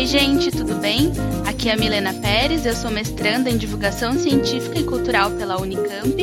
Oi, 0.00 0.06
gente, 0.06 0.50
tudo 0.50 0.76
bem? 0.76 1.12
Aqui 1.46 1.68
é 1.68 1.74
a 1.74 1.76
Milena 1.76 2.14
Pérez, 2.22 2.64
eu 2.64 2.74
sou 2.74 2.90
mestranda 2.90 3.50
em 3.50 3.58
Divulgação 3.58 4.14
Científica 4.14 4.78
e 4.78 4.84
Cultural 4.84 5.30
pela 5.32 5.60
Unicamp 5.60 6.16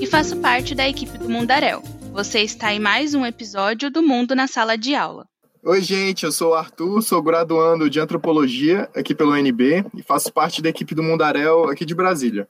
e 0.00 0.04
faço 0.04 0.38
parte 0.38 0.74
da 0.74 0.88
equipe 0.88 1.16
do 1.16 1.28
Mundaréu. 1.28 1.80
Você 2.12 2.40
está 2.40 2.74
em 2.74 2.80
mais 2.80 3.14
um 3.14 3.24
episódio 3.24 3.88
do 3.88 4.02
Mundo 4.02 4.34
na 4.34 4.48
Sala 4.48 4.76
de 4.76 4.96
Aula. 4.96 5.28
Oi, 5.62 5.80
gente, 5.80 6.24
eu 6.24 6.32
sou 6.32 6.50
o 6.50 6.54
Arthur, 6.54 7.00
sou 7.02 7.22
graduando 7.22 7.88
de 7.88 8.00
Antropologia 8.00 8.90
aqui 8.96 9.14
pelo 9.14 9.30
UNB 9.30 9.86
e 9.96 10.02
faço 10.02 10.32
parte 10.32 10.60
da 10.60 10.68
equipe 10.68 10.92
do 10.92 11.02
Mundaréu 11.04 11.70
aqui 11.70 11.84
de 11.84 11.94
Brasília. 11.94 12.48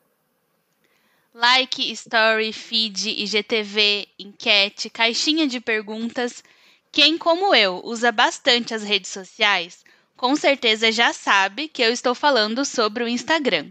Like, 1.35 1.93
story, 1.93 2.55
feed, 2.55 3.07
IGTV, 3.23 4.09
enquete, 4.19 4.89
caixinha 4.89 5.47
de 5.47 5.61
perguntas. 5.61 6.43
Quem, 6.91 7.19
como 7.19 7.55
eu, 7.55 7.83
usa 7.85 8.11
bastante 8.11 8.73
as 8.73 8.83
redes 8.83 9.11
sociais, 9.11 9.85
com 10.21 10.37
certeza 10.37 10.93
já 10.93 11.15
sabe 11.15 11.67
que 11.67 11.83
eu 11.83 11.91
estou 11.91 12.15
falando 12.15 12.63
sobre 12.63 13.03
o 13.03 13.09
Instagram. 13.09 13.69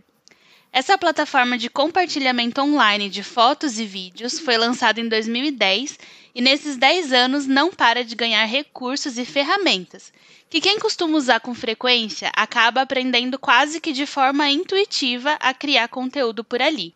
Essa 0.73 0.98
plataforma 0.98 1.59
de 1.59 1.70
compartilhamento 1.70 2.59
online 2.59 3.07
de 3.07 3.21
fotos 3.21 3.77
e 3.77 3.85
vídeos 3.85 4.40
foi 4.40 4.57
lançada 4.57 4.99
em 4.99 5.07
2010 5.07 5.99
e 6.34 6.41
nesses 6.41 6.76
10 6.76 7.13
anos 7.13 7.45
não 7.45 7.71
para 7.71 8.04
de 8.04 8.16
ganhar 8.16 8.43
recursos 8.45 9.20
e 9.20 9.26
ferramentas, 9.26 10.12
que 10.49 10.59
quem 10.59 10.80
costuma 10.80 11.20
usar 11.20 11.40
com 11.40 11.54
frequência 11.54 12.31
acaba 12.35 12.81
aprendendo 12.81 13.38
quase 13.38 13.79
que 13.79 13.91
de 13.91 14.07
forma 14.07 14.49
intuitiva 14.49 15.38
a 15.40 15.54
criar 15.54 15.88
conteúdo 15.88 16.43
por 16.43 16.63
ali. 16.63 16.95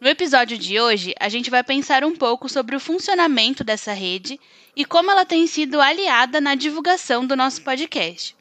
No 0.00 0.08
episódio 0.08 0.56
de 0.56 0.80
hoje, 0.80 1.14
a 1.20 1.28
gente 1.28 1.50
vai 1.50 1.62
pensar 1.62 2.02
um 2.02 2.16
pouco 2.16 2.48
sobre 2.48 2.74
o 2.74 2.80
funcionamento 2.80 3.62
dessa 3.62 3.92
rede 3.92 4.40
e 4.74 4.86
como 4.86 5.10
ela 5.10 5.26
tem 5.26 5.46
sido 5.46 5.82
aliada 5.82 6.40
na 6.40 6.54
divulgação 6.54 7.26
do 7.26 7.36
nosso 7.36 7.60
podcast. 7.60 8.39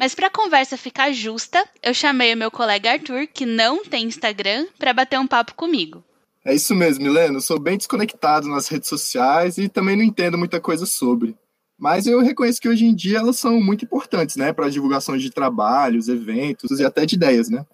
Mas 0.00 0.14
para 0.14 0.28
a 0.28 0.30
conversa 0.30 0.78
ficar 0.78 1.12
justa, 1.12 1.62
eu 1.82 1.92
chamei 1.92 2.32
o 2.32 2.36
meu 2.36 2.50
colega 2.50 2.92
Arthur, 2.92 3.26
que 3.26 3.44
não 3.44 3.84
tem 3.84 4.06
Instagram, 4.06 4.66
para 4.78 4.94
bater 4.94 5.20
um 5.20 5.26
papo 5.26 5.54
comigo. 5.54 6.02
É 6.42 6.54
isso 6.54 6.74
mesmo, 6.74 7.04
Milena. 7.04 7.36
Eu 7.36 7.40
sou 7.42 7.60
bem 7.60 7.76
desconectado 7.76 8.48
nas 8.48 8.66
redes 8.66 8.88
sociais 8.88 9.58
e 9.58 9.68
também 9.68 9.96
não 9.96 10.02
entendo 10.02 10.38
muita 10.38 10.58
coisa 10.58 10.86
sobre. 10.86 11.36
Mas 11.78 12.06
eu 12.06 12.22
reconheço 12.22 12.62
que 12.62 12.68
hoje 12.70 12.86
em 12.86 12.94
dia 12.94 13.18
elas 13.18 13.36
são 13.36 13.60
muito 13.60 13.84
importantes, 13.84 14.36
né, 14.36 14.54
para 14.54 14.68
a 14.68 14.70
divulgação 14.70 15.18
de 15.18 15.30
trabalhos, 15.30 16.08
eventos 16.08 16.80
e 16.80 16.84
até 16.84 17.04
de 17.04 17.16
ideias, 17.16 17.50
né? 17.50 17.66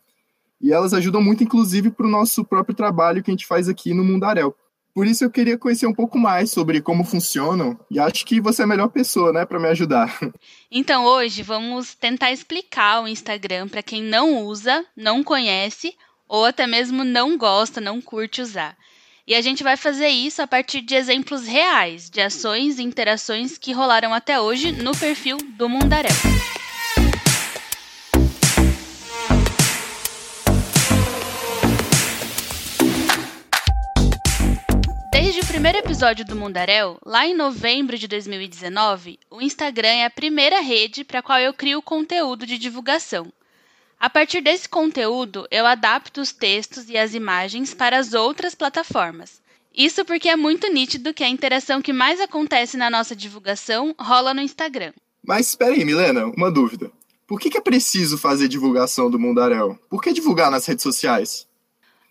E 0.60 0.72
elas 0.72 0.92
ajudam 0.94 1.22
muito, 1.22 1.44
inclusive, 1.44 1.92
para 1.92 2.06
o 2.06 2.10
nosso 2.10 2.44
próprio 2.44 2.74
trabalho 2.74 3.22
que 3.22 3.30
a 3.30 3.34
gente 3.34 3.46
faz 3.46 3.68
aqui 3.68 3.94
no 3.94 4.02
Mundarel. 4.02 4.52
Por 4.96 5.06
isso 5.06 5.22
eu 5.22 5.30
queria 5.30 5.58
conhecer 5.58 5.86
um 5.86 5.92
pouco 5.92 6.18
mais 6.18 6.50
sobre 6.50 6.80
como 6.80 7.04
funcionam 7.04 7.78
e 7.90 8.00
acho 8.00 8.24
que 8.24 8.40
você 8.40 8.62
é 8.62 8.64
a 8.64 8.66
melhor 8.66 8.88
pessoa, 8.88 9.30
né, 9.30 9.44
para 9.44 9.60
me 9.60 9.68
ajudar. 9.68 10.18
Então 10.70 11.04
hoje 11.04 11.42
vamos 11.42 11.94
tentar 11.94 12.32
explicar 12.32 13.02
o 13.02 13.06
Instagram 13.06 13.68
para 13.68 13.82
quem 13.82 14.02
não 14.02 14.42
usa, 14.46 14.86
não 14.96 15.22
conhece 15.22 15.94
ou 16.26 16.46
até 16.46 16.66
mesmo 16.66 17.04
não 17.04 17.36
gosta, 17.36 17.78
não 17.78 18.00
curte 18.00 18.40
usar. 18.40 18.74
E 19.26 19.34
a 19.34 19.42
gente 19.42 19.62
vai 19.62 19.76
fazer 19.76 20.08
isso 20.08 20.40
a 20.40 20.46
partir 20.46 20.80
de 20.80 20.94
exemplos 20.94 21.46
reais 21.46 22.08
de 22.08 22.22
ações 22.22 22.78
e 22.78 22.82
interações 22.82 23.58
que 23.58 23.72
rolaram 23.72 24.14
até 24.14 24.40
hoje 24.40 24.72
no 24.72 24.96
perfil 24.96 25.36
do 25.58 25.68
Mundarel. 25.68 26.10
Primeiro 35.66 35.84
episódio 35.84 36.24
do 36.24 36.36
Mundaréu, 36.36 36.96
lá 37.04 37.26
em 37.26 37.34
novembro 37.34 37.98
de 37.98 38.06
2019, 38.06 39.18
o 39.28 39.42
Instagram 39.42 39.88
é 39.88 40.04
a 40.04 40.10
primeira 40.10 40.60
rede 40.60 41.02
para 41.02 41.18
a 41.18 41.22
qual 41.22 41.40
eu 41.40 41.52
crio 41.52 41.82
conteúdo 41.82 42.46
de 42.46 42.56
divulgação. 42.56 43.32
A 43.98 44.08
partir 44.08 44.40
desse 44.40 44.68
conteúdo, 44.68 45.44
eu 45.50 45.66
adapto 45.66 46.20
os 46.20 46.30
textos 46.30 46.88
e 46.88 46.96
as 46.96 47.14
imagens 47.14 47.74
para 47.74 47.98
as 47.98 48.14
outras 48.14 48.54
plataformas. 48.54 49.42
Isso 49.76 50.04
porque 50.04 50.28
é 50.28 50.36
muito 50.36 50.72
nítido 50.72 51.12
que 51.12 51.24
a 51.24 51.28
interação 51.28 51.82
que 51.82 51.92
mais 51.92 52.20
acontece 52.20 52.76
na 52.76 52.88
nossa 52.88 53.16
divulgação 53.16 53.92
rola 53.98 54.32
no 54.32 54.42
Instagram. 54.42 54.92
Mas 55.20 55.48
espera 55.48 55.74
aí, 55.74 55.84
Milena, 55.84 56.26
uma 56.26 56.48
dúvida. 56.48 56.92
Por 57.26 57.40
que, 57.40 57.58
é 57.58 57.60
preciso 57.60 58.16
fazer 58.16 58.46
divulgação 58.46 59.10
do 59.10 59.18
Mundaréu? 59.18 59.76
Por 59.90 60.00
que 60.00 60.12
divulgar 60.12 60.48
nas 60.48 60.64
redes 60.64 60.84
sociais? 60.84 61.45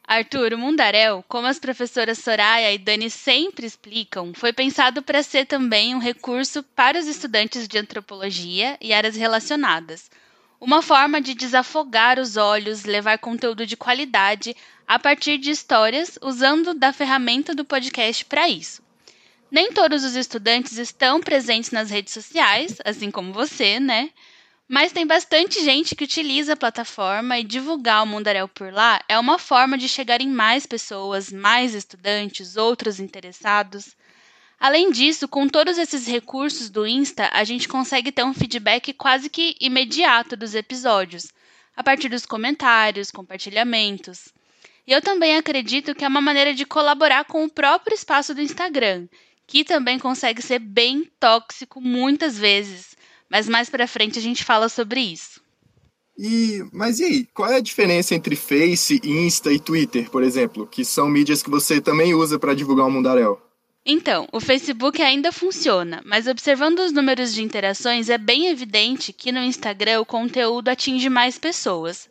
Arthur, 0.08 0.54
o 0.54 0.58
Mundaréu, 0.58 1.26
como 1.28 1.48
as 1.48 1.58
professoras 1.58 2.20
Soraya 2.20 2.72
e 2.72 2.78
Dani 2.78 3.10
sempre 3.10 3.66
explicam, 3.66 4.34
foi 4.36 4.54
pensado 4.54 5.02
para 5.02 5.24
ser 5.24 5.46
também 5.46 5.96
um 5.96 6.00
recurso 6.00 6.62
para 6.62 7.00
os 7.00 7.08
estudantes 7.08 7.68
de 7.68 7.80
antropologia 7.80 8.78
e 8.80 8.94
áreas 8.94 9.16
relacionadas. 9.16 10.12
Uma 10.62 10.84
forma 10.84 11.20
de 11.20 11.34
desafogar 11.34 12.20
os 12.20 12.38
olhos, 12.38 12.84
levar 12.84 13.18
conteúdo 13.18 13.66
de 13.66 13.76
qualidade 13.76 14.56
a 14.88 15.00
partir 15.00 15.40
de 15.40 15.50
histórias, 15.50 16.20
usando 16.22 16.76
da 16.76 16.94
ferramenta 16.94 17.56
do 17.56 17.66
podcast 17.66 18.24
para 18.26 18.48
isso. 18.48 18.84
Nem 19.50 19.72
todos 19.72 20.04
os 20.04 20.16
estudantes 20.16 20.78
estão 20.78 21.20
presentes 21.20 21.72
nas 21.72 21.90
redes 21.90 22.14
sociais, 22.14 22.78
assim 22.86 23.10
como 23.10 23.34
você, 23.34 23.80
né? 23.80 24.12
Mas 24.68 24.92
tem 24.92 25.06
bastante 25.06 25.64
gente 25.64 25.96
que 25.96 26.04
utiliza 26.04 26.54
a 26.54 26.58
plataforma 26.58 27.38
e 27.38 27.44
divulgar 27.44 28.02
o 28.02 28.08
Mundaréu 28.08 28.48
por 28.48 28.74
lá 28.74 29.00
é 29.08 29.18
uma 29.20 29.38
forma 29.38 29.78
de 29.78 29.88
chegar 29.88 30.22
em 30.22 30.28
mais 30.28 30.66
pessoas, 30.66 31.32
mais 31.32 31.76
estudantes, 31.76 32.58
outros 32.58 33.00
interessados. 33.00 33.96
Além 34.60 34.90
disso, 34.90 35.28
com 35.28 35.48
todos 35.48 35.78
esses 35.78 36.08
recursos 36.08 36.72
do 36.72 36.88
Insta, 36.88 37.30
a 37.32 37.44
gente 37.44 37.68
consegue 37.68 38.12
ter 38.12 38.24
um 38.24 38.34
feedback 38.34 38.92
quase 38.94 39.30
que 39.30 39.56
imediato 39.62 40.36
dos 40.36 40.56
episódios, 40.56 41.28
a 41.76 41.84
partir 41.84 42.10
dos 42.10 42.26
comentários, 42.26 43.12
compartilhamentos. 43.12 44.30
E 44.88 44.92
eu 44.92 45.02
também 45.02 45.38
acredito 45.38 45.94
que 45.94 46.04
é 46.04 46.08
uma 46.08 46.22
maneira 46.22 46.56
de 46.56 46.66
colaborar 46.66 47.26
com 47.26 47.44
o 47.44 47.50
próprio 47.50 47.94
espaço 47.94 48.34
do 48.34 48.42
Instagram, 48.42 49.08
que 49.46 49.64
também 49.64 50.00
consegue 50.00 50.42
ser 50.42 50.58
bem 50.58 51.08
tóxico 51.20 51.80
muitas 51.80 52.36
vezes 52.36 52.95
mas 53.30 53.48
mais 53.48 53.70
para 53.70 53.88
frente 53.88 54.20
a 54.20 54.22
gente 54.22 54.44
fala 54.44 54.70
sobre 54.70 55.00
isso. 55.02 55.42
E, 56.18 56.64
mas 56.72 57.00
e 57.00 57.04
aí, 57.04 57.28
qual 57.34 57.52
é 57.52 57.58
a 57.58 57.62
diferença 57.62 58.16
entre 58.16 58.36
Face, 58.36 59.02
Insta 59.04 59.52
e 59.52 59.60
Twitter, 59.60 60.10
por 60.10 60.24
exemplo, 60.24 60.66
que 60.66 60.86
são 60.86 61.10
mídias 61.10 61.44
que 61.44 61.50
você 61.50 61.82
também 61.82 62.14
usa 62.14 62.40
para 62.40 62.54
divulgar 62.54 62.88
o 62.88 62.92
Mundaréu? 62.92 63.42
Então, 63.86 64.28
o 64.32 64.40
Facebook 64.40 65.02
ainda 65.02 65.32
funciona, 65.32 66.02
mas 66.06 66.26
observando 66.26 66.80
os 66.80 66.92
números 66.92 67.34
de 67.34 67.44
interações 67.44 68.10
é 68.10 68.18
bem 68.18 68.48
evidente 68.48 69.14
que 69.14 69.32
no 69.32 69.44
Instagram 69.44 70.00
o 70.00 70.06
conteúdo 70.06 70.70
atinge 70.70 71.08
mais 71.10 71.38
pessoas. 71.38 72.10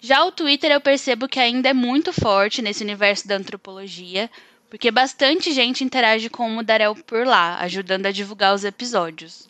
Já 0.00 0.24
o 0.24 0.32
Twitter 0.32 0.70
eu 0.70 0.80
percebo 0.80 1.28
que 1.28 1.38
ainda 1.38 1.68
é 1.68 1.74
muito 1.74 2.10
forte 2.10 2.62
nesse 2.62 2.82
universo 2.82 3.28
da 3.28 3.36
antropologia, 3.36 4.30
porque 4.70 4.90
bastante 4.90 5.52
gente 5.52 5.84
interage 5.84 6.30
com 6.30 6.46
o 6.46 6.50
Mundaréu 6.50 6.94
por 6.94 7.26
lá, 7.26 7.58
ajudando 7.60 8.06
a 8.06 8.12
divulgar 8.12 8.54
os 8.54 8.64
episódios. 8.64 9.46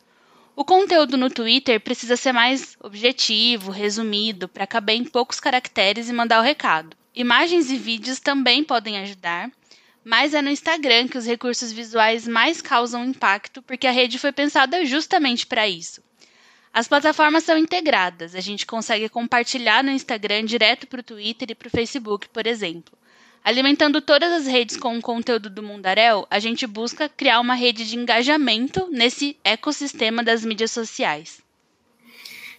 O 0.56 0.64
conteúdo 0.64 1.16
no 1.16 1.30
Twitter 1.30 1.80
precisa 1.80 2.16
ser 2.16 2.32
mais 2.32 2.76
objetivo, 2.80 3.70
resumido, 3.70 4.48
para 4.48 4.66
caber 4.66 4.96
em 4.96 5.04
poucos 5.04 5.40
caracteres 5.40 6.08
e 6.08 6.12
mandar 6.12 6.40
o 6.40 6.44
recado. 6.44 6.96
Imagens 7.14 7.70
e 7.70 7.76
vídeos 7.76 8.20
também 8.20 8.62
podem 8.62 8.98
ajudar, 8.98 9.50
mas 10.04 10.34
é 10.34 10.42
no 10.42 10.50
Instagram 10.50 11.08
que 11.08 11.18
os 11.18 11.26
recursos 11.26 11.72
visuais 11.72 12.26
mais 12.26 12.60
causam 12.60 13.04
impacto, 13.04 13.62
porque 13.62 13.86
a 13.86 13.92
rede 13.92 14.18
foi 14.18 14.32
pensada 14.32 14.84
justamente 14.84 15.46
para 15.46 15.68
isso. 15.68 16.02
As 16.72 16.86
plataformas 16.86 17.44
são 17.44 17.58
integradas, 17.58 18.34
a 18.34 18.40
gente 18.40 18.64
consegue 18.64 19.08
compartilhar 19.08 19.82
no 19.82 19.90
Instagram 19.90 20.44
direto 20.44 20.86
para 20.86 21.00
o 21.00 21.04
Twitter 21.04 21.50
e 21.50 21.54
para 21.54 21.66
o 21.66 21.70
Facebook, 21.70 22.28
por 22.28 22.46
exemplo. 22.46 22.96
Alimentando 23.42 24.02
todas 24.02 24.30
as 24.32 24.46
redes 24.46 24.76
com 24.76 24.98
o 24.98 25.02
conteúdo 25.02 25.48
do 25.48 25.62
Mundaréu, 25.62 26.26
a 26.30 26.38
gente 26.38 26.66
busca 26.66 27.08
criar 27.08 27.40
uma 27.40 27.54
rede 27.54 27.88
de 27.88 27.96
engajamento 27.96 28.86
nesse 28.90 29.36
ecossistema 29.42 30.22
das 30.22 30.44
mídias 30.44 30.70
sociais. 30.70 31.42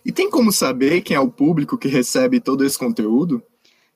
E 0.03 0.11
tem 0.11 0.29
como 0.29 0.51
saber 0.51 1.01
quem 1.01 1.15
é 1.15 1.19
o 1.19 1.29
público 1.29 1.77
que 1.77 1.87
recebe 1.87 2.39
todo 2.39 2.65
esse 2.65 2.77
conteúdo? 2.77 3.43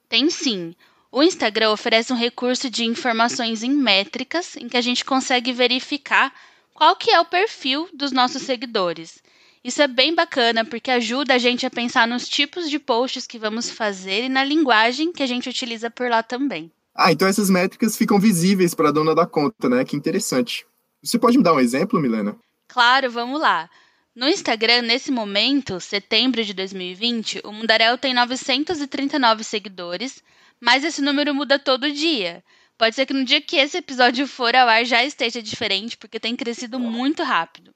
Tem 0.08 0.30
sim. 0.30 0.76
O 1.12 1.24
Instagram 1.24 1.72
oferece 1.72 2.14
um 2.14 2.16
recurso 2.16 2.70
de 2.70 2.86
informações 2.86 3.64
em 3.64 3.72
métricas 3.72 4.56
em 4.56 4.70
que 4.70 4.78
a 4.78 4.82
gente 4.82 5.04
consegue 5.04 5.52
verificar 5.52 6.32
qual 6.74 6.96
que 6.96 7.10
é 7.10 7.20
o 7.20 7.26
perfil 7.26 7.90
dos 7.94 8.12
nossos 8.12 8.44
seguidores. 8.44 9.24
Isso 9.64 9.82
é 9.82 9.88
bem 9.88 10.14
bacana 10.14 10.64
porque 10.64 10.92
ajuda 10.92 11.34
a 11.34 11.38
gente 11.40 11.66
a 11.66 11.72
pensar 11.72 12.08
nos 12.08 12.30
tipos 12.30 12.70
de 12.70 12.78
posts 12.78 13.26
que 13.26 13.40
vamos 13.40 13.72
fazer 13.72 14.26
e 14.26 14.30
na 14.30 14.44
linguagem 14.44 15.12
que 15.12 15.24
a 15.24 15.26
gente 15.26 15.50
utiliza 15.50 15.90
por 15.90 16.08
lá 16.08 16.22
também. 16.22 16.72
Ah, 16.96 17.12
então 17.12 17.28
essas 17.28 17.50
métricas 17.50 17.98
ficam 17.98 18.18
visíveis 18.18 18.74
para 18.74 18.90
a 18.90 18.92
dona 18.92 19.14
da 19.14 19.26
conta, 19.26 19.68
né? 19.68 19.84
Que 19.84 19.98
interessante. 19.98 20.66
Você 21.04 21.20
pode 21.20 21.38
me 21.38 21.44
dar 21.44 21.54
um 21.54 21.60
exemplo, 21.60 22.00
Milena? 22.00 22.38
Claro, 22.70 23.12
vamos 23.12 23.40
lá. 23.40 23.70
No 24.16 24.30
Instagram, 24.30 24.84
nesse 24.84 25.12
momento, 25.12 25.80
setembro 25.82 26.42
de 26.42 26.54
2020, 26.54 27.42
o 27.44 27.52
Mundarel 27.52 27.98
tem 27.98 28.14
939 28.14 29.44
seguidores, 29.44 30.24
mas 30.60 30.86
esse 30.86 31.02
número 31.02 31.36
muda 31.36 31.60
todo 31.60 31.92
dia. 31.92 32.42
Pode 32.78 32.96
ser 32.96 33.06
que 33.06 33.14
no 33.14 33.26
dia 33.26 33.42
que 33.42 33.58
esse 33.58 33.78
episódio 33.78 34.26
for 34.26 34.56
ao 34.56 34.70
ar 34.70 34.86
já 34.86 35.04
esteja 35.04 35.42
diferente, 35.42 35.98
porque 35.98 36.18
tem 36.18 36.34
crescido 36.34 36.80
muito 36.80 37.24
rápido. 37.24 37.74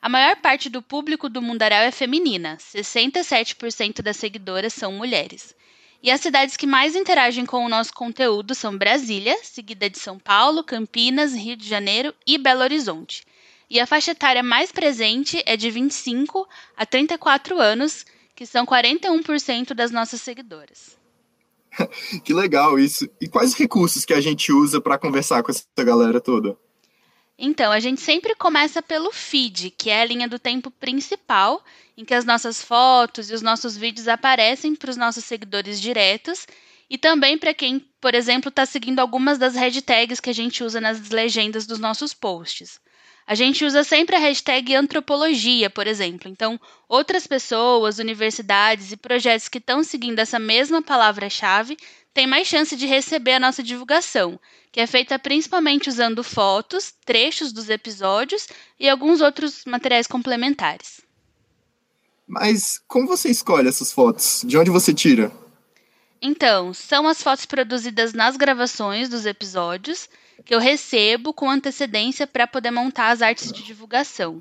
A 0.00 0.08
maior 0.08 0.36
parte 0.36 0.70
do 0.70 0.80
público 0.80 1.28
do 1.28 1.40
Mundaréu 1.42 1.82
é 1.82 1.90
feminina, 1.90 2.56
67% 2.56 4.02
das 4.02 4.16
seguidoras 4.16 4.72
são 4.72 4.92
mulheres. 4.92 5.54
E 6.04 6.10
as 6.10 6.20
cidades 6.20 6.54
que 6.54 6.66
mais 6.66 6.94
interagem 6.94 7.46
com 7.46 7.64
o 7.64 7.68
nosso 7.68 7.94
conteúdo 7.94 8.54
são 8.54 8.76
Brasília, 8.76 9.38
seguida 9.42 9.88
de 9.88 9.98
São 9.98 10.18
Paulo, 10.18 10.62
Campinas, 10.62 11.32
Rio 11.32 11.56
de 11.56 11.66
Janeiro 11.66 12.12
e 12.26 12.36
Belo 12.36 12.60
Horizonte. 12.60 13.24
E 13.70 13.80
a 13.80 13.86
faixa 13.86 14.10
etária 14.10 14.42
mais 14.42 14.70
presente 14.70 15.42
é 15.46 15.56
de 15.56 15.70
25 15.70 16.46
a 16.76 16.84
34 16.84 17.58
anos, 17.58 18.04
que 18.36 18.44
são 18.44 18.66
41% 18.66 19.72
das 19.72 19.90
nossas 19.90 20.20
seguidoras. 20.20 20.94
que 22.22 22.34
legal 22.34 22.78
isso. 22.78 23.08
E 23.18 23.26
quais 23.26 23.54
recursos 23.54 24.04
que 24.04 24.12
a 24.12 24.20
gente 24.20 24.52
usa 24.52 24.82
para 24.82 24.98
conversar 24.98 25.42
com 25.42 25.50
essa 25.50 25.64
galera 25.78 26.20
toda? 26.20 26.54
Então, 27.38 27.72
a 27.72 27.80
gente 27.80 28.00
sempre 28.00 28.34
começa 28.34 28.80
pelo 28.80 29.10
feed, 29.12 29.70
que 29.70 29.90
é 29.90 30.02
a 30.02 30.04
linha 30.04 30.28
do 30.28 30.38
tempo 30.38 30.70
principal, 30.70 31.64
em 31.96 32.04
que 32.04 32.14
as 32.14 32.24
nossas 32.24 32.62
fotos 32.62 33.30
e 33.30 33.34
os 33.34 33.42
nossos 33.42 33.76
vídeos 33.76 34.06
aparecem 34.06 34.74
para 34.74 34.90
os 34.90 34.96
nossos 34.96 35.24
seguidores 35.24 35.80
diretos 35.80 36.46
e 36.88 36.96
também 36.96 37.36
para 37.36 37.54
quem, 37.54 37.80
por 38.00 38.14
exemplo, 38.14 38.50
está 38.50 38.64
seguindo 38.64 39.00
algumas 39.00 39.38
das 39.38 39.54
hashtags 39.54 40.20
que 40.20 40.30
a 40.30 40.34
gente 40.34 40.62
usa 40.62 40.80
nas 40.80 41.08
legendas 41.10 41.66
dos 41.66 41.78
nossos 41.78 42.14
posts. 42.14 42.80
A 43.26 43.34
gente 43.34 43.64
usa 43.64 43.82
sempre 43.82 44.16
a 44.16 44.18
hashtag 44.18 44.74
antropologia, 44.74 45.70
por 45.70 45.86
exemplo. 45.86 46.30
Então, 46.30 46.60
outras 46.86 47.26
pessoas, 47.26 47.98
universidades 47.98 48.92
e 48.92 48.96
projetos 48.96 49.48
que 49.48 49.58
estão 49.58 49.82
seguindo 49.82 50.18
essa 50.18 50.38
mesma 50.38 50.82
palavra-chave 50.82 51.76
têm 52.12 52.26
mais 52.26 52.46
chance 52.46 52.76
de 52.76 52.86
receber 52.86 53.32
a 53.32 53.40
nossa 53.40 53.62
divulgação, 53.62 54.38
que 54.70 54.80
é 54.80 54.86
feita 54.86 55.18
principalmente 55.18 55.88
usando 55.88 56.22
fotos, 56.22 56.92
trechos 57.04 57.50
dos 57.50 57.70
episódios 57.70 58.46
e 58.78 58.88
alguns 58.88 59.20
outros 59.22 59.64
materiais 59.64 60.06
complementares. 60.06 61.00
Mas 62.26 62.80
como 62.86 63.06
você 63.06 63.30
escolhe 63.30 63.68
essas 63.68 63.92
fotos? 63.92 64.42
De 64.44 64.56
onde 64.58 64.70
você 64.70 64.92
tira? 64.92 65.32
Então, 66.20 66.72
são 66.72 67.06
as 67.06 67.22
fotos 67.22 67.46
produzidas 67.46 68.12
nas 68.12 68.36
gravações 68.36 69.08
dos 69.08 69.26
episódios 69.26 70.08
que 70.44 70.54
eu 70.54 70.58
recebo 70.58 71.32
com 71.32 71.50
antecedência 71.50 72.26
para 72.26 72.46
poder 72.46 72.70
montar 72.70 73.08
as 73.08 73.22
artes 73.22 73.52
de 73.52 73.62
divulgação. 73.62 74.40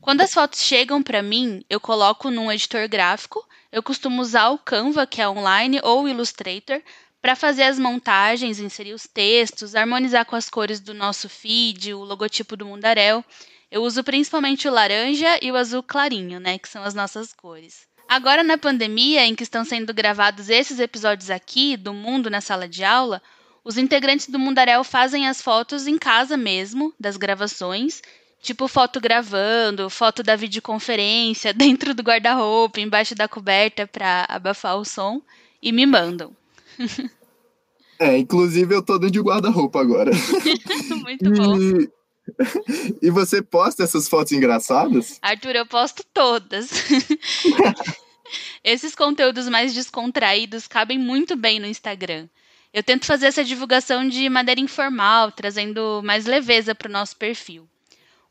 Quando 0.00 0.20
as 0.20 0.32
fotos 0.32 0.62
chegam 0.62 1.02
para 1.02 1.22
mim, 1.22 1.64
eu 1.68 1.80
coloco 1.80 2.30
num 2.30 2.52
editor 2.52 2.88
gráfico. 2.88 3.44
Eu 3.72 3.82
costumo 3.82 4.22
usar 4.22 4.50
o 4.50 4.58
Canva, 4.58 5.06
que 5.06 5.20
é 5.20 5.28
online, 5.28 5.80
ou 5.82 6.04
o 6.04 6.08
Illustrator, 6.08 6.80
para 7.20 7.34
fazer 7.34 7.64
as 7.64 7.78
montagens, 7.78 8.60
inserir 8.60 8.92
os 8.92 9.06
textos, 9.06 9.74
harmonizar 9.74 10.24
com 10.24 10.36
as 10.36 10.48
cores 10.48 10.78
do 10.78 10.94
nosso 10.94 11.28
feed, 11.28 11.92
o 11.92 12.04
logotipo 12.04 12.56
do 12.56 12.66
Mundaréu. 12.66 13.24
Eu 13.68 13.82
uso 13.82 14.04
principalmente 14.04 14.68
o 14.68 14.72
laranja 14.72 15.38
e 15.42 15.50
o 15.50 15.56
azul 15.56 15.82
clarinho, 15.82 16.38
né, 16.38 16.56
que 16.56 16.68
são 16.68 16.84
as 16.84 16.94
nossas 16.94 17.32
cores. 17.32 17.88
Agora 18.08 18.44
na 18.44 18.56
pandemia, 18.56 19.26
em 19.26 19.34
que 19.34 19.42
estão 19.42 19.64
sendo 19.64 19.92
gravados 19.92 20.48
esses 20.48 20.78
episódios 20.78 21.28
aqui 21.28 21.76
do 21.76 21.92
Mundo 21.92 22.30
na 22.30 22.40
sala 22.40 22.68
de 22.68 22.84
aula, 22.84 23.20
os 23.66 23.76
integrantes 23.76 24.28
do 24.28 24.38
Mundaréu 24.38 24.84
fazem 24.84 25.26
as 25.26 25.42
fotos 25.42 25.88
em 25.88 25.98
casa 25.98 26.36
mesmo, 26.36 26.94
das 27.00 27.16
gravações, 27.16 28.00
tipo 28.40 28.68
foto 28.68 29.00
gravando, 29.00 29.90
foto 29.90 30.22
da 30.22 30.36
videoconferência, 30.36 31.52
dentro 31.52 31.92
do 31.92 32.00
guarda-roupa, 32.00 32.80
embaixo 32.80 33.16
da 33.16 33.26
coberta 33.26 33.84
para 33.84 34.24
abafar 34.28 34.76
o 34.76 34.84
som, 34.84 35.20
e 35.60 35.72
me 35.72 35.84
mandam. 35.84 36.30
É, 37.98 38.18
inclusive 38.18 38.74
eu 38.74 38.82
tô 38.82 38.98
dentro 38.98 39.14
de 39.14 39.20
guarda-roupa 39.22 39.80
agora. 39.80 40.10
Muito 41.02 41.30
bom. 41.30 41.56
E... 41.58 41.90
e 43.00 43.10
você 43.10 43.40
posta 43.40 43.84
essas 43.84 44.06
fotos 44.06 44.32
engraçadas? 44.32 45.18
Arthur, 45.22 45.56
eu 45.56 45.64
posto 45.64 46.04
todas. 46.12 46.68
Esses 48.62 48.94
conteúdos 48.94 49.48
mais 49.48 49.72
descontraídos 49.72 50.68
cabem 50.68 50.98
muito 50.98 51.34
bem 51.36 51.58
no 51.58 51.66
Instagram. 51.66 52.28
Eu 52.76 52.82
tento 52.82 53.06
fazer 53.06 53.28
essa 53.28 53.42
divulgação 53.42 54.06
de 54.06 54.28
maneira 54.28 54.60
informal, 54.60 55.32
trazendo 55.32 56.02
mais 56.04 56.26
leveza 56.26 56.74
para 56.74 56.90
o 56.90 56.92
nosso 56.92 57.16
perfil. 57.16 57.66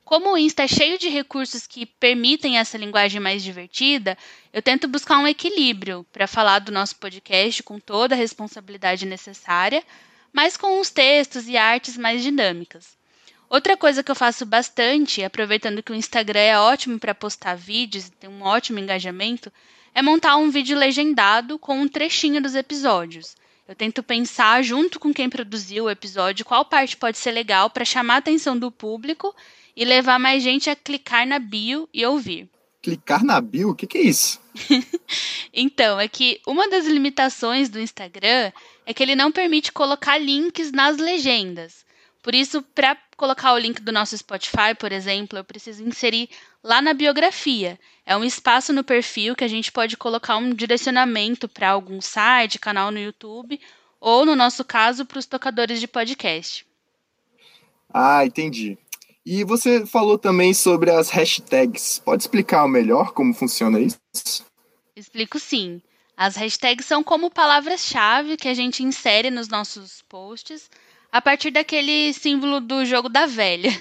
Como 0.04 0.32
o 0.32 0.38
Insta 0.38 0.62
é 0.62 0.68
cheio 0.68 1.00
de 1.00 1.10
recursos 1.10 1.66
que 1.66 1.88
permitem 1.88 2.60
essa 2.60 2.78
linguagem 2.78 3.20
mais 3.20 3.42
divertida, 3.42 4.16
eu 4.54 4.62
tento 4.62 4.88
buscar 4.88 5.18
um 5.18 5.28
equilíbrio 5.28 6.06
para 6.14 6.28
falar 6.28 6.60
do 6.60 6.72
nosso 6.72 6.96
podcast 6.98 7.64
com 7.64 7.80
toda 7.80 8.14
a 8.14 8.18
responsabilidade 8.18 9.04
necessária, 9.08 9.84
mas 10.32 10.56
com 10.56 10.80
os 10.80 10.92
textos 10.92 11.48
e 11.48 11.58
artes 11.58 11.98
mais 11.98 12.22
dinâmicas. 12.22 12.96
Outra 13.50 13.76
coisa 13.76 14.04
que 14.04 14.12
eu 14.12 14.16
faço 14.16 14.46
bastante, 14.46 15.24
aproveitando 15.24 15.82
que 15.82 15.92
o 15.92 15.96
Instagram 15.96 16.40
é 16.40 16.60
ótimo 16.60 17.00
para 17.00 17.16
postar 17.16 17.56
vídeos 17.56 18.10
e 18.10 18.12
tem 18.12 18.30
um 18.30 18.44
ótimo 18.44 18.78
engajamento, 18.78 19.52
é 19.92 20.04
montar 20.04 20.38
um 20.38 20.52
vídeo 20.52 20.78
legendado 20.78 21.58
com 21.58 21.82
um 21.82 21.88
trechinho 21.88 22.40
dos 22.40 22.54
episódios. 22.54 23.36
Eu 23.68 23.74
tento 23.74 24.04
pensar, 24.04 24.64
junto 24.64 25.00
com 25.00 25.12
quem 25.12 25.28
produziu 25.28 25.86
o 25.86 25.90
episódio, 25.90 26.46
qual 26.46 26.64
parte 26.66 26.96
pode 26.96 27.18
ser 27.18 27.32
legal 27.32 27.70
para 27.70 27.84
chamar 27.84 28.16
a 28.16 28.18
atenção 28.18 28.58
do 28.58 28.72
público 28.72 29.36
e 29.76 29.84
levar 29.84 30.20
mais 30.20 30.44
gente 30.44 30.70
a 30.70 30.76
clicar 30.76 31.26
na 31.26 31.40
bio 31.40 31.90
e 31.92 32.06
ouvir. 32.06 32.48
Clicar 32.82 33.24
na 33.24 33.42
bio? 33.42 33.72
O 33.72 33.76
que, 33.76 33.88
que 33.88 33.98
é 33.98 34.02
isso? 34.02 34.40
então, 35.52 36.00
é 36.00 36.08
que 36.08 36.40
uma 36.46 36.70
das 36.70 36.86
limitações 36.86 37.68
do 37.68 37.80
Instagram 37.80 38.52
é 38.86 38.94
que 38.94 39.02
ele 39.02 39.16
não 39.16 39.32
permite 39.32 39.72
colocar 39.72 40.20
links 40.20 40.72
nas 40.72 40.98
legendas. 40.98 41.84
Por 42.22 42.36
isso, 42.36 42.62
para 42.62 42.96
colocar 43.16 43.54
o 43.54 43.58
link 43.58 43.82
do 43.82 43.92
nosso 43.92 44.18
Spotify, 44.18 44.76
por 44.78 44.92
exemplo, 44.92 45.40
eu 45.40 45.44
preciso 45.44 45.84
inserir 45.84 46.30
lá 46.64 46.82
na 46.82 46.94
biografia. 46.94 47.80
É 48.06 48.16
um 48.16 48.24
espaço 48.24 48.74
no 48.74 48.84
perfil 48.84 49.36
que 49.36 49.44
a 49.44 49.48
gente 49.48 49.72
pode 49.72 49.98
colocar 49.98 50.38
um 50.38 50.54
direcionamento 50.54 51.48
para 51.48 51.70
algum 51.70 52.02
site, 52.02 52.60
canal 52.60 52.92
no 52.92 53.00
YouTube, 53.00 53.60
ou, 54.00 54.26
no 54.26 54.36
nosso 54.36 54.64
caso, 54.64 55.06
para 55.06 55.20
os 55.20 55.26
tocadores 55.26 55.80
de 55.80 55.88
podcast. 55.88 56.66
Ah, 57.94 58.26
entendi. 58.26 58.78
E 59.26 59.44
você 59.44 59.86
falou 59.86 60.20
também 60.20 60.54
sobre 60.54 60.92
as 60.92 61.10
hashtags. 61.10 62.00
Pode 62.00 62.24
explicar 62.24 62.68
melhor 62.68 63.12
como 63.12 63.34
funciona 63.34 63.80
isso? 63.80 63.98
Explico 64.96 65.40
sim. 65.40 65.82
As 66.16 66.36
hashtags 66.36 66.86
são 66.86 67.04
como 67.04 67.32
palavras-chave 67.32 68.38
que 68.38 68.48
a 68.48 68.54
gente 68.54 68.84
insere 68.84 69.32
nos 69.32 69.48
nossos 69.48 70.02
posts 70.04 70.70
a 71.16 71.22
partir 71.22 71.50
daquele 71.50 72.12
símbolo 72.12 72.60
do 72.60 72.84
jogo 72.84 73.08
da 73.08 73.26
velha. 73.26 73.72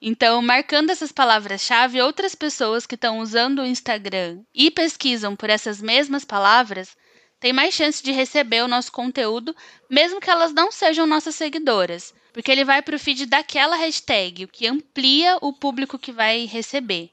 Então, 0.00 0.40
marcando 0.40 0.90
essas 0.90 1.10
palavras-chave, 1.10 2.00
outras 2.00 2.36
pessoas 2.36 2.86
que 2.86 2.94
estão 2.94 3.18
usando 3.18 3.58
o 3.58 3.66
Instagram 3.66 4.42
e 4.54 4.70
pesquisam 4.70 5.34
por 5.34 5.50
essas 5.50 5.82
mesmas 5.82 6.24
palavras 6.24 6.96
têm 7.40 7.52
mais 7.52 7.74
chance 7.74 8.00
de 8.00 8.12
receber 8.12 8.62
o 8.62 8.68
nosso 8.68 8.92
conteúdo, 8.92 9.56
mesmo 9.90 10.20
que 10.20 10.30
elas 10.30 10.52
não 10.52 10.70
sejam 10.70 11.04
nossas 11.04 11.34
seguidoras, 11.34 12.14
porque 12.32 12.52
ele 12.52 12.64
vai 12.64 12.80
para 12.80 12.94
o 12.94 12.98
feed 12.98 13.26
daquela 13.26 13.74
hashtag, 13.74 14.44
o 14.44 14.48
que 14.48 14.68
amplia 14.68 15.36
o 15.40 15.52
público 15.52 15.98
que 15.98 16.12
vai 16.12 16.44
receber. 16.44 17.10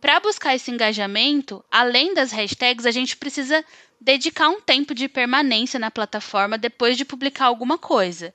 Para 0.00 0.18
buscar 0.18 0.56
esse 0.56 0.72
engajamento, 0.72 1.64
além 1.70 2.14
das 2.14 2.32
hashtags, 2.32 2.84
a 2.84 2.90
gente 2.90 3.16
precisa 3.16 3.64
dedicar 4.00 4.48
um 4.48 4.60
tempo 4.60 4.92
de 4.92 5.06
permanência 5.06 5.78
na 5.78 5.88
plataforma 5.88 6.58
depois 6.58 6.96
de 6.96 7.04
publicar 7.04 7.44
alguma 7.44 7.78
coisa. 7.78 8.34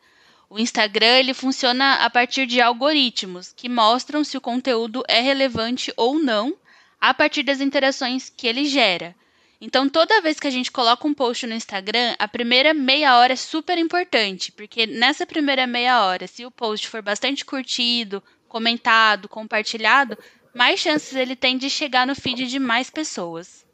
O 0.54 0.60
Instagram 0.60 1.18
ele 1.18 1.34
funciona 1.34 1.96
a 1.96 2.10
partir 2.12 2.46
de 2.46 2.62
algoritmos 2.62 3.52
que 3.58 3.68
mostram 3.68 4.24
se 4.24 4.38
o 4.38 4.42
conteúdo 4.42 5.04
é 5.08 5.20
relevante 5.20 5.92
ou 5.98 6.20
não 6.20 6.56
a 7.02 7.12
partir 7.12 7.42
das 7.42 7.60
interações 7.60 8.30
que 8.30 8.46
ele 8.46 8.66
gera. 8.66 9.16
Então, 9.60 9.90
toda 9.90 10.22
vez 10.22 10.40
que 10.40 10.46
a 10.46 10.52
gente 10.52 10.72
coloca 10.72 11.08
um 11.08 11.14
post 11.14 11.48
no 11.48 11.56
Instagram, 11.56 12.14
a 12.20 12.28
primeira 12.28 12.72
meia 12.72 13.18
hora 13.18 13.34
é 13.34 13.36
super 13.36 13.80
importante, 13.80 14.52
porque 14.52 14.86
nessa 14.86 15.26
primeira 15.26 15.66
meia 15.66 16.06
hora, 16.06 16.28
se 16.28 16.46
o 16.46 16.52
post 16.52 16.88
for 16.88 17.02
bastante 17.02 17.44
curtido, 17.44 18.22
comentado, 18.48 19.28
compartilhado, 19.28 20.16
mais 20.54 20.80
chances 20.80 21.16
ele 21.16 21.36
tem 21.36 21.58
de 21.58 21.68
chegar 21.68 22.06
no 22.06 22.14
feed 22.14 22.46
de 22.46 22.60
mais 22.60 22.92
pessoas. 22.92 23.66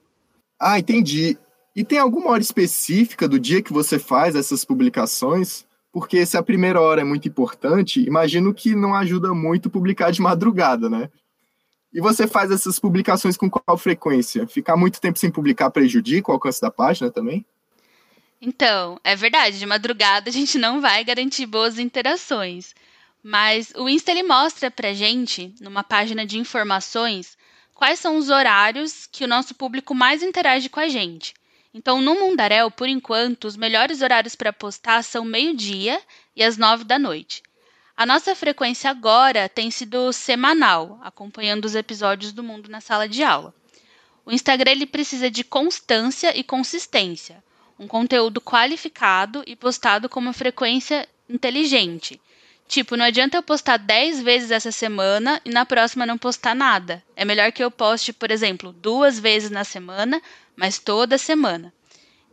Ah, 0.57 0.79
entendi. 0.79 1.38
E 1.75 1.83
tem 1.83 2.00
alguma 2.00 2.29
hora 2.29 2.41
específica 2.41 3.27
do 3.27 3.38
dia 3.38 3.62
que 3.62 3.74
você 3.74 4.00
faz 4.00 4.33
essas 4.33 4.63
publicações? 4.63 5.67
Porque 5.91 6.25
se 6.25 6.38
a 6.38 6.43
primeira 6.43 6.79
hora 6.79 7.01
é 7.01 7.03
muito 7.03 7.27
importante, 7.27 8.01
imagino 8.01 8.53
que 8.53 8.75
não 8.75 8.96
ajuda 8.96 9.34
muito 9.34 9.69
publicar 9.69 10.12
de 10.12 10.22
madrugada, 10.22 10.89
né? 10.89 11.10
E 11.91 12.00
você 12.00 12.27
faz 12.27 12.51
essas 12.51 12.77
publicações 12.77 13.36
com 13.36 13.50
qual 13.50 13.77
frequência? 13.77 14.48
Ficar 14.48 14.77
muito 14.77 15.01
tempo 15.01 15.17
sem 15.17 15.31
publicar 15.31 15.72
prejudica 15.72 16.29
o 16.29 16.34
alcance 16.34 16.62
da 16.62 16.69
página 16.69 17.10
também? 17.10 17.43
Então, 18.39 19.00
é 19.03 19.15
verdade, 19.15 19.58
de 19.58 19.65
madrugada 19.65 20.29
a 20.29 20.34
gente 20.34 20.58
não 20.58 20.79
vai 20.79 21.03
garantir 21.03 21.46
boas 21.46 21.79
interações. 21.79 22.74
Mas 23.24 23.74
o 23.75 23.89
Insta 23.89 24.12
ele 24.12 24.24
mostra 24.24 24.72
pra 24.72 24.93
gente, 24.93 25.53
numa 25.60 25.84
página 25.84 26.25
de 26.25 26.38
informações, 26.38 27.38
quais 27.74 28.00
são 28.00 28.17
os 28.17 28.29
horários 28.29 29.08
que 29.12 29.25
o 29.25 29.27
nosso 29.27 29.55
público 29.55 29.93
mais 29.93 30.24
interage 30.24 30.69
com 30.69 30.79
a 30.79 30.88
gente. 30.88 31.34
Então, 31.73 32.01
no 32.01 32.15
Mundaréu, 32.15 32.71
por 32.71 32.88
enquanto, 32.88 33.45
os 33.45 33.55
melhores 33.55 34.01
horários 34.01 34.35
para 34.35 34.51
postar 34.51 35.03
são 35.03 35.23
meio-dia 35.23 36.01
e 36.35 36.43
as 36.43 36.57
nove 36.57 36.83
da 36.83 36.97
noite. 36.97 37.43
A 37.95 38.05
nossa 38.05 38.33
frequência 38.33 38.89
agora 38.89 39.49
tem 39.49 39.69
sido 39.69 40.11
semanal, 40.13 40.99
acompanhando 41.03 41.65
os 41.65 41.75
episódios 41.75 42.31
do 42.31 42.41
Mundo 42.41 42.69
na 42.69 42.81
sala 42.81 43.07
de 43.07 43.23
aula. 43.23 43.53
O 44.25 44.31
Instagram 44.31 44.71
ele 44.71 44.85
precisa 44.85 45.29
de 45.29 45.43
constância 45.43 46.38
e 46.38 46.43
consistência, 46.43 47.43
um 47.77 47.88
conteúdo 47.88 48.39
qualificado 48.39 49.43
e 49.45 49.55
postado 49.55 50.07
com 50.07 50.19
uma 50.19 50.33
frequência 50.33 51.07
inteligente. 51.29 52.19
Tipo, 52.69 52.95
não 52.95 53.03
adianta 53.03 53.35
eu 53.35 53.41
postar 53.41 53.77
10 53.77 54.21
vezes 54.21 54.51
essa 54.51 54.71
semana 54.71 55.41
e 55.43 55.49
na 55.49 55.65
próxima 55.65 56.05
não 56.05 56.19
postar 56.19 56.53
nada. 56.53 57.03
É 57.15 57.25
melhor 57.25 57.51
que 57.51 57.63
eu 57.63 57.71
poste, 57.71 58.13
por 58.13 58.29
exemplo, 58.29 58.71
duas 58.71 59.19
vezes 59.19 59.49
na 59.49 59.63
semana, 59.63 60.21
mas 60.60 60.78
toda 60.78 61.18
semana. 61.18 61.74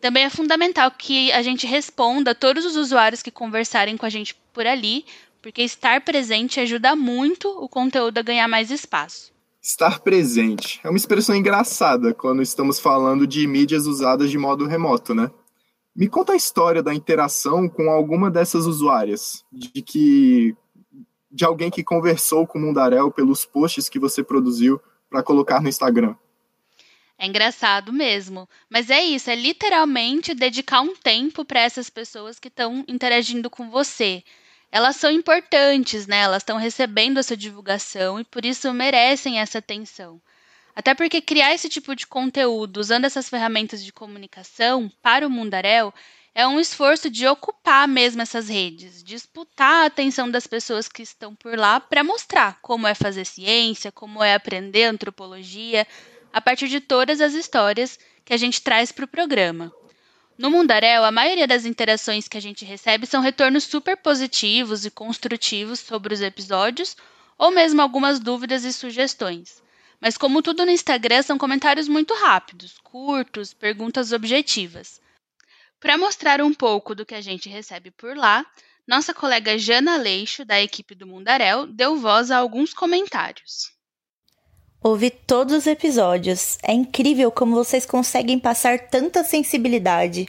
Também 0.00 0.24
é 0.24 0.30
fundamental 0.30 0.90
que 0.90 1.30
a 1.30 1.42
gente 1.42 1.64
responda 1.64 2.32
a 2.32 2.34
todos 2.34 2.64
os 2.66 2.74
usuários 2.74 3.22
que 3.22 3.30
conversarem 3.30 3.96
com 3.96 4.04
a 4.04 4.10
gente 4.10 4.34
por 4.52 4.66
ali, 4.66 5.04
porque 5.40 5.62
estar 5.62 6.00
presente 6.00 6.58
ajuda 6.58 6.96
muito 6.96 7.48
o 7.48 7.68
conteúdo 7.68 8.18
a 8.18 8.22
ganhar 8.22 8.48
mais 8.48 8.70
espaço. 8.72 9.32
Estar 9.62 10.00
presente 10.00 10.80
é 10.82 10.88
uma 10.88 10.96
expressão 10.96 11.36
engraçada 11.36 12.12
quando 12.12 12.42
estamos 12.42 12.80
falando 12.80 13.26
de 13.26 13.46
mídias 13.46 13.86
usadas 13.86 14.28
de 14.28 14.38
modo 14.38 14.66
remoto, 14.66 15.14
né? 15.14 15.30
Me 15.94 16.08
conta 16.08 16.32
a 16.32 16.36
história 16.36 16.82
da 16.82 16.92
interação 16.92 17.68
com 17.68 17.90
alguma 17.90 18.30
dessas 18.30 18.66
usuárias, 18.66 19.44
de 19.52 19.82
que 19.82 20.54
de 21.30 21.44
alguém 21.44 21.70
que 21.70 21.84
conversou 21.84 22.46
com 22.46 22.58
o 22.58 22.62
Mundarel 22.62 23.10
pelos 23.10 23.44
posts 23.44 23.88
que 23.88 23.98
você 23.98 24.22
produziu 24.22 24.80
para 25.08 25.22
colocar 25.22 25.60
no 25.60 25.68
Instagram. 25.68 26.14
É 27.18 27.26
engraçado 27.26 27.92
mesmo, 27.92 28.48
mas 28.68 28.90
é 28.90 29.02
isso, 29.02 29.30
é 29.30 29.34
literalmente 29.34 30.34
dedicar 30.34 30.82
um 30.82 30.94
tempo 30.94 31.44
para 31.44 31.60
essas 31.60 31.88
pessoas 31.88 32.38
que 32.38 32.48
estão 32.48 32.84
interagindo 32.86 33.48
com 33.48 33.70
você. 33.70 34.22
Elas 34.70 34.96
são 34.96 35.10
importantes, 35.10 36.06
né? 36.06 36.18
Elas 36.18 36.42
estão 36.42 36.58
recebendo 36.58 37.18
essa 37.18 37.36
divulgação 37.36 38.20
e 38.20 38.24
por 38.24 38.44
isso 38.44 38.70
merecem 38.74 39.40
essa 39.40 39.58
atenção. 39.58 40.20
Até 40.74 40.92
porque 40.94 41.22
criar 41.22 41.54
esse 41.54 41.70
tipo 41.70 41.96
de 41.96 42.06
conteúdo 42.06 42.78
usando 42.78 43.06
essas 43.06 43.30
ferramentas 43.30 43.82
de 43.82 43.94
comunicação 43.94 44.92
para 45.00 45.26
o 45.26 45.30
Mundaréu 45.30 45.94
é 46.34 46.46
um 46.46 46.60
esforço 46.60 47.08
de 47.08 47.26
ocupar 47.26 47.88
mesmo 47.88 48.20
essas 48.20 48.50
redes, 48.50 49.02
disputar 49.02 49.84
a 49.84 49.86
atenção 49.86 50.30
das 50.30 50.46
pessoas 50.46 50.86
que 50.86 51.00
estão 51.00 51.34
por 51.34 51.58
lá 51.58 51.80
para 51.80 52.04
mostrar 52.04 52.58
como 52.60 52.86
é 52.86 52.94
fazer 52.94 53.24
ciência, 53.24 53.90
como 53.90 54.22
é 54.22 54.34
aprender 54.34 54.84
antropologia, 54.84 55.86
a 56.32 56.40
partir 56.40 56.68
de 56.68 56.80
todas 56.80 57.20
as 57.20 57.34
histórias 57.34 57.98
que 58.24 58.34
a 58.34 58.36
gente 58.36 58.60
traz 58.60 58.92
para 58.92 59.04
o 59.04 59.08
programa. 59.08 59.72
No 60.38 60.50
Mundaréu, 60.50 61.02
a 61.02 61.10
maioria 61.10 61.46
das 61.46 61.64
interações 61.64 62.28
que 62.28 62.36
a 62.36 62.40
gente 62.40 62.64
recebe 62.64 63.06
são 63.06 63.22
retornos 63.22 63.64
super 63.64 63.96
positivos 63.96 64.84
e 64.84 64.90
construtivos 64.90 65.80
sobre 65.80 66.12
os 66.12 66.20
episódios, 66.20 66.94
ou 67.38 67.50
mesmo 67.50 67.80
algumas 67.80 68.20
dúvidas 68.20 68.64
e 68.64 68.72
sugestões. 68.72 69.62
Mas, 69.98 70.18
como 70.18 70.42
tudo 70.42 70.66
no 70.66 70.70
Instagram, 70.70 71.22
são 71.22 71.38
comentários 71.38 71.88
muito 71.88 72.12
rápidos, 72.12 72.76
curtos, 72.82 73.54
perguntas 73.54 74.12
objetivas. 74.12 75.00
Para 75.80 75.96
mostrar 75.96 76.42
um 76.42 76.52
pouco 76.52 76.94
do 76.94 77.06
que 77.06 77.14
a 77.14 77.20
gente 77.20 77.48
recebe 77.48 77.90
por 77.90 78.14
lá, 78.14 78.44
nossa 78.86 79.14
colega 79.14 79.58
Jana 79.58 79.96
Leixo, 79.96 80.44
da 80.44 80.60
equipe 80.60 80.94
do 80.94 81.06
Mundaréu, 81.06 81.66
deu 81.66 81.96
voz 81.96 82.30
a 82.30 82.36
alguns 82.36 82.74
comentários. 82.74 83.75
Ouvi 84.86 85.10
todos 85.10 85.52
os 85.52 85.66
episódios. 85.66 86.58
É 86.62 86.72
incrível 86.72 87.28
como 87.32 87.56
vocês 87.56 87.84
conseguem 87.84 88.38
passar 88.38 88.78
tanta 88.78 89.24
sensibilidade. 89.24 90.28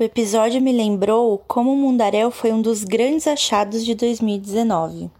O 0.00 0.02
episódio 0.02 0.62
me 0.62 0.72
lembrou 0.72 1.36
como 1.46 1.74
o 1.74 1.76
Mundaréu 1.76 2.30
foi 2.30 2.50
um 2.50 2.62
dos 2.62 2.84
grandes 2.84 3.26
achados 3.26 3.84
de 3.84 3.94
2019. 3.94 5.10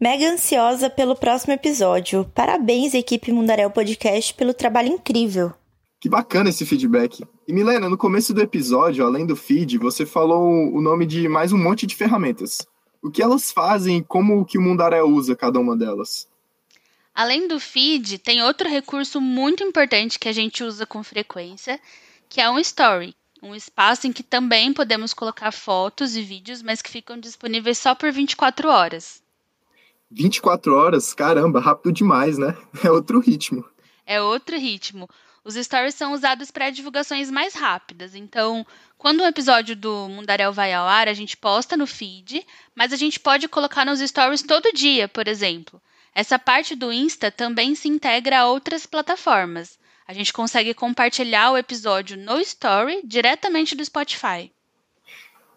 Mega 0.00 0.32
ansiosa 0.32 0.90
pelo 0.90 1.14
próximo 1.14 1.52
episódio. 1.52 2.28
Parabéns, 2.34 2.92
equipe 2.92 3.30
Mundaréu 3.30 3.70
Podcast, 3.70 4.34
pelo 4.34 4.52
trabalho 4.52 4.88
incrível. 4.88 5.52
Que 6.00 6.08
bacana 6.08 6.50
esse 6.50 6.66
feedback. 6.66 7.24
E 7.46 7.52
Milena, 7.52 7.88
no 7.88 7.96
começo 7.96 8.34
do 8.34 8.42
episódio, 8.42 9.06
além 9.06 9.26
do 9.26 9.36
feed, 9.36 9.78
você 9.78 10.04
falou 10.04 10.74
o 10.74 10.80
nome 10.80 11.06
de 11.06 11.28
mais 11.28 11.52
um 11.52 11.58
monte 11.58 11.86
de 11.86 11.94
ferramentas. 11.94 12.66
O 13.00 13.12
que 13.12 13.22
elas 13.22 13.52
fazem 13.52 13.98
e 13.98 14.02
como 14.02 14.44
que 14.44 14.58
o 14.58 14.60
Mundaréu 14.60 15.06
usa 15.06 15.36
cada 15.36 15.60
uma 15.60 15.76
delas? 15.76 16.27
Além 17.18 17.48
do 17.48 17.58
feed, 17.58 18.18
tem 18.18 18.44
outro 18.44 18.68
recurso 18.68 19.20
muito 19.20 19.64
importante 19.64 20.20
que 20.20 20.28
a 20.28 20.32
gente 20.32 20.62
usa 20.62 20.86
com 20.86 21.02
frequência, 21.02 21.80
que 22.28 22.40
é 22.40 22.48
um 22.48 22.60
story, 22.60 23.12
um 23.42 23.56
espaço 23.56 24.06
em 24.06 24.12
que 24.12 24.22
também 24.22 24.72
podemos 24.72 25.12
colocar 25.12 25.50
fotos 25.50 26.14
e 26.14 26.22
vídeos, 26.22 26.62
mas 26.62 26.80
que 26.80 26.88
ficam 26.88 27.18
disponíveis 27.18 27.76
só 27.76 27.92
por 27.92 28.12
24 28.12 28.68
horas. 28.68 29.20
24 30.08 30.72
horas? 30.76 31.12
Caramba, 31.12 31.58
rápido 31.58 31.92
demais, 31.92 32.38
né? 32.38 32.56
É 32.84 32.88
outro 32.88 33.18
ritmo. 33.18 33.64
É 34.06 34.22
outro 34.22 34.56
ritmo. 34.56 35.10
Os 35.42 35.54
stories 35.54 35.96
são 35.96 36.12
usados 36.12 36.52
para 36.52 36.70
divulgações 36.70 37.32
mais 37.32 37.52
rápidas. 37.52 38.14
Então, 38.14 38.64
quando 38.96 39.24
um 39.24 39.26
episódio 39.26 39.74
do 39.74 40.08
Mundaréu 40.08 40.52
vai 40.52 40.72
ao 40.72 40.86
ar, 40.86 41.08
a 41.08 41.14
gente 41.14 41.36
posta 41.36 41.76
no 41.76 41.84
feed, 41.84 42.46
mas 42.76 42.92
a 42.92 42.96
gente 42.96 43.18
pode 43.18 43.48
colocar 43.48 43.84
nos 43.84 43.98
stories 43.98 44.44
todo 44.44 44.72
dia, 44.72 45.08
por 45.08 45.26
exemplo. 45.26 45.82
Essa 46.14 46.38
parte 46.38 46.74
do 46.74 46.92
Insta 46.92 47.30
também 47.30 47.74
se 47.74 47.88
integra 47.88 48.40
a 48.40 48.46
outras 48.46 48.86
plataformas. 48.86 49.78
A 50.06 50.12
gente 50.12 50.32
consegue 50.32 50.74
compartilhar 50.74 51.50
o 51.52 51.56
episódio 51.56 52.16
no 52.16 52.40
Story 52.40 53.00
diretamente 53.04 53.74
do 53.74 53.84
Spotify 53.84 54.50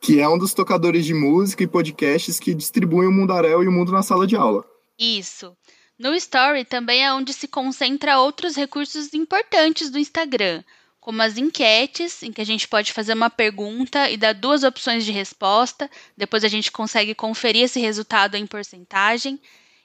que 0.01 0.19
é 0.19 0.27
um 0.27 0.37
dos 0.37 0.53
tocadores 0.55 1.05
de 1.05 1.13
música 1.13 1.63
e 1.63 1.67
podcasts 1.67 2.39
que 2.39 2.55
distribuem 2.55 3.07
o 3.07 3.11
Mundaréu 3.11 3.63
e 3.63 3.67
o 3.67 3.71
Mundo 3.71 3.91
na 3.91 4.01
sala 4.01 4.25
de 4.25 4.35
aula. 4.35 4.65
Isso. 4.97 5.55
No 5.97 6.15
Story 6.15 6.65
também 6.65 7.05
é 7.05 7.13
onde 7.13 7.31
se 7.31 7.47
concentra 7.47 8.19
outros 8.19 8.55
recursos 8.55 9.13
importantes 9.13 9.91
do 9.91 9.99
Instagram, 9.99 10.63
como 10.99 11.21
as 11.21 11.37
enquetes, 11.37 12.23
em 12.23 12.31
que 12.31 12.41
a 12.41 12.45
gente 12.45 12.67
pode 12.67 12.91
fazer 12.91 13.13
uma 13.13 13.29
pergunta 13.29 14.09
e 14.09 14.17
dar 14.17 14.33
duas 14.33 14.63
opções 14.63 15.05
de 15.05 15.11
resposta, 15.11 15.89
depois 16.17 16.43
a 16.43 16.47
gente 16.47 16.71
consegue 16.71 17.13
conferir 17.13 17.65
esse 17.65 17.79
resultado 17.79 18.35
em 18.35 18.47
porcentagem, 18.47 19.39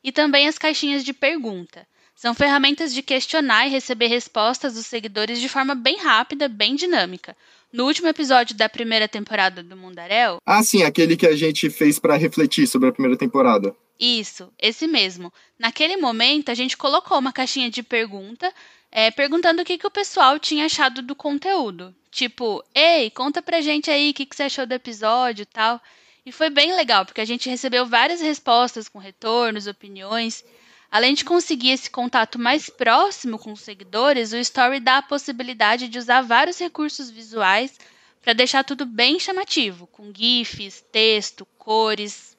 e 0.06 0.12
também 0.12 0.46
as 0.46 0.56
caixinhas 0.56 1.04
de 1.04 1.12
pergunta. 1.12 1.84
São 2.14 2.32
ferramentas 2.32 2.94
de 2.94 3.02
questionar 3.02 3.66
e 3.66 3.70
receber 3.70 4.06
respostas 4.06 4.74
dos 4.74 4.86
seguidores 4.86 5.40
de 5.40 5.48
forma 5.48 5.74
bem 5.74 5.98
rápida, 5.98 6.48
bem 6.48 6.76
dinâmica, 6.76 7.36
no 7.72 7.84
último 7.84 8.06
episódio 8.06 8.56
da 8.56 8.68
primeira 8.68 9.08
temporada 9.08 9.64
do 9.64 9.76
Mundaréu. 9.76 10.38
Ah, 10.46 10.62
sim, 10.62 10.84
aquele 10.84 11.16
que 11.16 11.26
a 11.26 11.34
gente 11.34 11.68
fez 11.68 11.98
para 11.98 12.16
refletir 12.16 12.68
sobre 12.68 12.88
a 12.88 12.92
primeira 12.92 13.18
temporada. 13.18 13.74
Isso, 13.98 14.48
esse 14.58 14.86
mesmo. 14.86 15.32
Naquele 15.58 15.96
momento, 15.96 16.50
a 16.50 16.54
gente 16.54 16.76
colocou 16.76 17.18
uma 17.18 17.32
caixinha 17.32 17.68
de 17.68 17.82
pergunta, 17.82 18.52
é, 18.92 19.10
perguntando 19.10 19.62
o 19.62 19.64
que, 19.64 19.76
que 19.76 19.86
o 19.86 19.90
pessoal 19.90 20.38
tinha 20.38 20.66
achado 20.66 21.02
do 21.02 21.16
conteúdo. 21.16 21.92
Tipo, 22.12 22.64
ei, 22.72 23.10
conta 23.10 23.42
pra 23.42 23.60
gente 23.60 23.90
aí 23.90 24.10
o 24.10 24.14
que, 24.14 24.24
que 24.24 24.36
você 24.36 24.44
achou 24.44 24.66
do 24.66 24.72
episódio 24.72 25.42
e 25.42 25.46
tal. 25.46 25.80
E 26.26 26.32
foi 26.32 26.50
bem 26.50 26.74
legal, 26.74 27.06
porque 27.06 27.20
a 27.20 27.24
gente 27.24 27.48
recebeu 27.48 27.86
várias 27.86 28.20
respostas 28.20 28.88
com 28.88 28.98
retornos, 28.98 29.68
opiniões. 29.68 30.44
Além 30.90 31.14
de 31.14 31.24
conseguir 31.24 31.70
esse 31.70 31.88
contato 31.88 32.36
mais 32.36 32.68
próximo 32.68 33.38
com 33.38 33.52
os 33.52 33.60
seguidores, 33.60 34.32
o 34.32 34.36
Story 34.38 34.80
dá 34.80 34.98
a 34.98 35.02
possibilidade 35.02 35.86
de 35.86 36.00
usar 36.00 36.22
vários 36.22 36.58
recursos 36.58 37.10
visuais 37.10 37.78
para 38.20 38.32
deixar 38.32 38.64
tudo 38.64 38.84
bem 38.84 39.20
chamativo, 39.20 39.86
com 39.86 40.12
GIFs, 40.12 40.84
texto, 40.90 41.46
cores. 41.56 42.36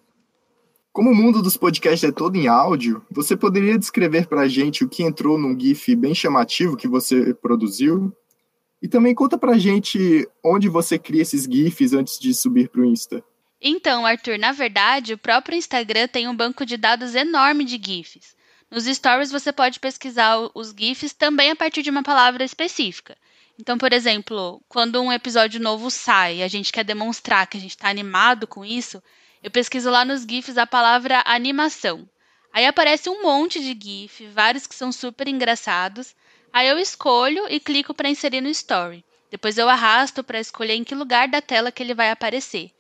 Como 0.92 1.12
o 1.12 1.16
mundo 1.16 1.42
dos 1.42 1.56
podcasts 1.56 2.04
é 2.04 2.12
todo 2.12 2.36
em 2.36 2.50
áudio, 2.50 3.06
você 3.10 3.38
poderia 3.38 3.80
descrever 3.80 4.28
para 4.28 4.42
a 4.42 4.48
gente 4.50 4.84
o 4.84 4.90
que 4.90 5.02
entrou 5.02 5.38
num 5.38 5.58
GIF 5.58 5.96
bem 5.96 6.14
chamativo 6.14 6.76
que 6.76 6.90
você 6.90 7.34
produziu? 7.34 8.12
E 8.82 8.88
também 8.90 9.16
conta 9.16 9.38
para 9.38 9.54
a 9.54 9.58
gente 9.58 10.28
onde 10.44 10.68
você 10.68 11.00
cria 11.00 11.22
esses 11.22 11.46
GIFs 11.46 11.94
antes 11.94 12.20
de 12.20 12.34
subir 12.34 12.68
para 12.68 12.82
o 12.82 12.86
Insta. 12.86 13.24
Então, 13.62 14.06
Arthur, 14.06 14.38
na 14.38 14.52
verdade, 14.52 15.14
o 15.14 15.18
próprio 15.18 15.58
Instagram 15.58 16.08
tem 16.08 16.28
um 16.28 16.36
banco 16.36 16.66
de 16.66 16.78
dados 16.78 17.16
enorme 17.16 17.64
de 17.64 17.82
GIFs. 17.84 18.36
Nos 18.70 18.86
stories 18.86 19.32
você 19.32 19.52
pode 19.52 19.80
pesquisar 19.80 20.38
os 20.54 20.76
GIFs 20.78 21.14
também 21.14 21.52
a 21.52 21.56
partir 21.56 21.82
de 21.82 21.90
uma 21.90 22.04
palavra 22.04 22.44
específica. 22.44 23.18
Então, 23.60 23.78
por 23.78 23.92
exemplo, 23.92 24.62
quando 24.70 25.02
um 25.02 25.12
episódio 25.12 25.60
novo 25.60 25.90
sai 25.90 26.38
e 26.38 26.44
a 26.44 26.48
gente 26.48 26.72
quer 26.72 26.84
demonstrar 26.84 27.48
que 27.48 27.58
a 27.58 27.60
gente 27.60 27.72
está 27.72 27.90
animado 27.90 28.46
com 28.46 28.64
isso, 28.64 29.02
eu 29.42 29.50
pesquiso 29.50 29.90
lá 29.90 30.06
nos 30.06 30.22
GIFs 30.22 30.58
a 30.58 30.68
palavra 30.68 31.24
animação. 31.26 32.08
Aí 32.54 32.66
aparece 32.66 33.10
um 33.10 33.24
monte 33.24 33.60
de 33.60 33.78
GIF, 33.80 34.28
vários 34.28 34.68
que 34.68 34.76
são 34.76 34.92
super 34.92 35.28
engraçados. 35.28 36.16
Aí 36.54 36.68
eu 36.68 36.78
escolho 36.78 37.48
e 37.50 37.60
clico 37.60 37.94
para 37.94 38.10
inserir 38.10 38.42
no 38.42 38.50
story. 38.50 39.04
Depois 39.32 39.58
eu 39.58 39.68
arrasto 39.68 40.24
para 40.24 40.40
escolher 40.40 40.74
em 40.74 40.84
que 40.84 40.94
lugar 40.94 41.28
da 41.28 41.42
tela 41.42 41.72
que 41.72 41.82
ele 41.82 41.94
vai 41.94 42.12
aparecer. 42.12 42.72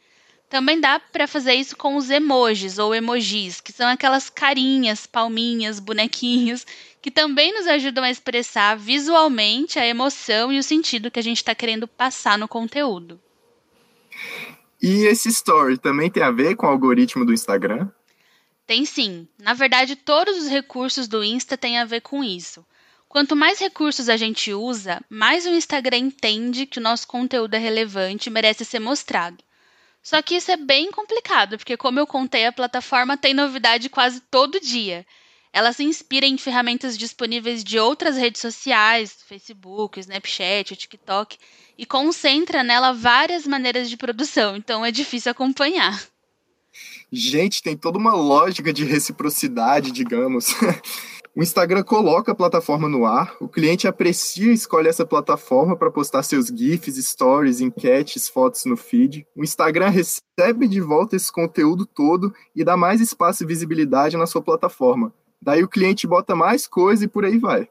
Também 0.50 0.80
dá 0.80 1.00
para 1.00 1.28
fazer 1.28 1.56
isso 1.56 1.76
com 1.76 1.98
os 1.98 2.10
emojis 2.10 2.78
ou 2.78 2.96
emojis, 2.96 3.60
que 3.60 3.74
são 3.74 3.88
aquelas 3.88 4.30
carinhas, 4.30 5.06
palminhas, 5.06 5.80
bonequinhos, 5.80 6.66
que 7.02 7.12
também 7.12 7.54
nos 7.54 7.68
ajudam 7.68 8.04
a 8.04 8.10
expressar 8.10 8.78
visualmente 8.78 9.78
a 9.78 9.86
emoção 9.86 10.52
e 10.52 10.58
o 10.60 10.64
sentido 10.64 11.12
que 11.12 11.20
a 11.20 11.24
gente 11.24 11.38
está 11.38 11.54
querendo 11.54 11.88
passar 11.88 12.38
no 12.38 12.48
conteúdo. 12.48 13.20
E 14.82 15.06
esse 15.06 15.30
story 15.30 15.78
também 15.78 16.10
tem 16.10 16.24
a 16.24 16.32
ver 16.32 16.56
com 16.56 16.66
o 16.66 16.70
algoritmo 16.70 17.26
do 17.26 17.34
Instagram? 17.34 17.90
Tem 18.66 18.86
sim. 18.86 19.28
Na 19.40 19.54
verdade, 19.54 19.96
todos 19.96 20.38
os 20.38 20.48
recursos 20.48 21.08
do 21.08 21.24
Insta 21.24 21.58
têm 21.58 21.78
a 21.78 21.86
ver 21.86 22.02
com 22.02 22.24
isso. 22.24 22.66
Quanto 23.08 23.36
mais 23.36 23.60
recursos 23.60 24.10
a 24.10 24.18
gente 24.18 24.54
usa, 24.54 25.02
mais 25.10 25.46
o 25.46 25.50
Instagram 25.50 25.98
entende 25.98 26.66
que 26.66 26.78
o 26.78 26.82
nosso 26.82 27.08
conteúdo 27.08 27.54
é 27.54 27.58
relevante 27.58 28.28
e 28.28 28.32
merece 28.32 28.66
ser 28.66 28.80
mostrado. 28.80 29.44
Só 30.08 30.22
que 30.22 30.36
isso 30.36 30.50
é 30.50 30.56
bem 30.56 30.90
complicado, 30.90 31.58
porque, 31.58 31.76
como 31.76 32.00
eu 32.00 32.08
contei, 32.08 32.46
a 32.46 32.52
plataforma 32.54 33.18
tem 33.18 33.34
novidade 33.34 33.90
quase 33.90 34.22
todo 34.32 34.58
dia. 34.58 35.06
Ela 35.52 35.74
se 35.74 35.84
inspira 35.84 36.26
em 36.26 36.38
ferramentas 36.38 36.98
disponíveis 36.98 37.62
de 37.62 37.78
outras 37.78 38.16
redes 38.16 38.40
sociais, 38.40 39.18
Facebook, 39.28 40.00
Snapchat, 40.00 40.78
TikTok, 40.78 41.38
e 41.78 41.86
concentra 41.86 42.64
nela 42.64 42.94
várias 42.94 43.46
maneiras 43.46 43.90
de 43.90 43.98
produção, 43.98 44.56
então 44.56 44.86
é 44.86 44.92
difícil 44.92 45.30
acompanhar. 45.30 46.02
Gente, 47.12 47.62
tem 47.62 47.76
toda 47.76 47.98
uma 47.98 48.14
lógica 48.14 48.72
de 48.72 48.86
reciprocidade, 48.86 49.92
digamos. 49.92 50.56
O 51.38 51.44
Instagram 51.44 51.84
coloca 51.84 52.32
a 52.32 52.36
plataforma 52.36 52.90
no 52.90 53.06
ar, 53.06 53.36
o 53.40 53.48
cliente 53.48 53.88
aprecia 53.88 54.50
e 54.50 54.56
escolhe 54.56 54.88
essa 54.88 55.06
plataforma 55.06 55.78
para 55.78 55.92
postar 55.92 56.24
seus 56.24 56.48
GIFs, 56.48 56.98
stories, 57.10 57.62
enquetes, 57.62 58.28
fotos 58.28 58.66
no 58.66 58.76
feed. 58.76 59.24
O 59.36 59.44
Instagram 59.44 59.90
recebe 59.90 60.68
de 60.68 60.82
volta 60.82 61.16
esse 61.16 61.32
conteúdo 61.32 61.86
todo 61.86 62.34
e 62.56 62.64
dá 62.64 62.76
mais 62.76 63.02
espaço 63.02 63.44
e 63.44 63.46
visibilidade 63.46 64.18
na 64.18 64.26
sua 64.26 64.42
plataforma. 64.42 65.14
Daí 65.40 65.64
o 65.64 65.70
cliente 65.70 66.08
bota 66.08 66.36
mais 66.36 66.66
coisa 66.66 67.06
e 67.06 67.08
por 67.08 67.24
aí 67.24 67.38
vai. 67.38 67.70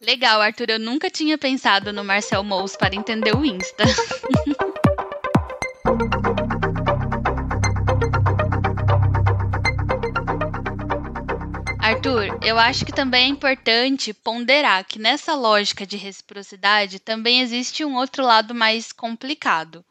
Legal, 0.00 0.40
Arthur. 0.40 0.70
Eu 0.70 0.78
nunca 0.78 1.10
tinha 1.10 1.36
pensado 1.36 1.92
no 1.92 2.04
Marcel 2.04 2.44
Mous 2.44 2.76
para 2.76 2.94
entender 2.94 3.34
o 3.34 3.44
Insta. 3.44 3.82
Arthur, 12.04 12.38
eu 12.44 12.58
acho 12.58 12.84
que 12.84 12.92
também 12.92 13.24
é 13.24 13.28
importante 13.28 14.12
ponderar 14.12 14.84
que 14.84 14.98
nessa 14.98 15.34
lógica 15.34 15.86
de 15.86 15.96
reciprocidade 15.96 16.98
também 16.98 17.40
existe 17.40 17.82
um 17.82 17.96
outro 17.96 18.22
lado 18.22 18.54
mais 18.54 18.92
complicado. 18.92 19.82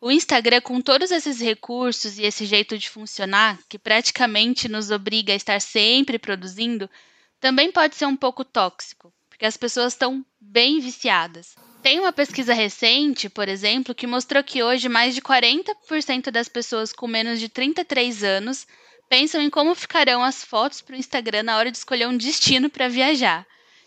O 0.00 0.10
Instagram, 0.10 0.60
com 0.60 0.80
todos 0.80 1.12
esses 1.12 1.40
recursos 1.40 2.18
e 2.18 2.24
esse 2.24 2.44
jeito 2.44 2.76
de 2.76 2.90
funcionar, 2.90 3.56
que 3.68 3.78
praticamente 3.78 4.68
nos 4.68 4.90
obriga 4.90 5.32
a 5.32 5.36
estar 5.36 5.60
sempre 5.60 6.18
produzindo, 6.18 6.90
também 7.38 7.70
pode 7.70 7.94
ser 7.94 8.06
um 8.06 8.16
pouco 8.16 8.44
tóxico, 8.44 9.12
porque 9.28 9.46
as 9.46 9.56
pessoas 9.56 9.92
estão 9.92 10.26
bem 10.40 10.80
viciadas. 10.80 11.54
Tem 11.84 12.00
uma 12.00 12.12
pesquisa 12.12 12.52
recente, 12.52 13.28
por 13.28 13.48
exemplo, 13.48 13.94
que 13.94 14.08
mostrou 14.08 14.42
que 14.42 14.64
hoje 14.64 14.88
mais 14.88 15.14
de 15.14 15.22
40% 15.22 16.32
das 16.32 16.48
pessoas 16.48 16.92
com 16.92 17.06
menos 17.06 17.38
de 17.38 17.48
33 17.48 18.24
anos 18.24 18.66
pensam 19.08 19.40
em 19.40 19.50
como 19.50 19.74
ficarão 19.74 20.22
as 20.22 20.44
fotos 20.44 20.80
para 20.80 20.94
o 20.94 20.98
Instagram 20.98 21.44
na 21.44 21.56
hora 21.56 21.70
de 21.70 21.76
escolher 21.78 22.08
um 22.08 22.16
destino 22.16 22.68
para 22.68 22.88
viajar. 22.88 23.46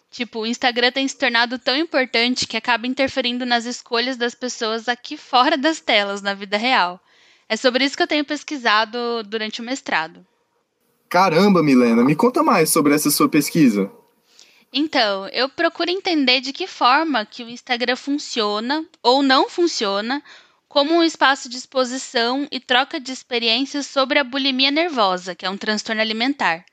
Tipo, 0.10 0.40
o 0.40 0.48
Instagram 0.48 0.92
tem 0.92 1.08
se 1.08 1.18
tornado 1.18 1.60
tão 1.60 1.76
importante 1.76 2.48
que 2.48 2.58
acaba 2.58 2.88
interferindo 2.88 3.46
nas 3.46 3.66
escolhas 3.66 4.18
das 4.18 4.34
pessoas 4.34 4.88
aqui 4.88 5.18
fora 5.18 5.58
das 5.58 5.80
telas, 5.80 6.22
na 6.22 6.34
vida 6.34 6.58
real. 6.58 7.00
É 7.50 7.56
sobre 7.56 7.86
isso 7.86 7.96
que 7.96 8.04
eu 8.04 8.08
tenho 8.08 8.26
pesquisado 8.26 9.24
durante 9.24 9.62
o 9.62 9.64
mestrado. 9.64 10.26
Caramba, 11.10 11.64
Milena, 11.64 12.04
me 12.04 12.16
conta 12.16 12.44
mais 12.44 12.70
sobre 12.70 12.94
essa 12.94 13.10
sua 13.10 13.30
pesquisa. 13.30 13.92
Então, 14.72 15.28
eu 15.30 15.48
procuro 15.48 15.90
entender 15.90 16.42
de 16.42 16.52
que 16.52 16.68
forma 16.68 17.26
que 17.26 17.44
o 17.44 17.50
Instagram 17.50 17.96
funciona 17.96 18.86
ou 19.02 19.24
não 19.24 19.50
funciona 19.50 20.22
como 20.68 20.94
um 20.94 21.04
espaço 21.04 21.48
de 21.50 21.58
exposição 21.58 22.48
e 22.52 22.60
troca 22.60 23.00
de 23.00 23.12
experiências 23.12 23.88
sobre 23.88 24.20
a 24.20 24.24
bulimia 24.24 24.70
nervosa, 24.70 25.34
que 25.34 25.46
é 25.46 25.50
um 25.50 25.58
transtorno 25.58 26.02
alimentar. 26.02 26.66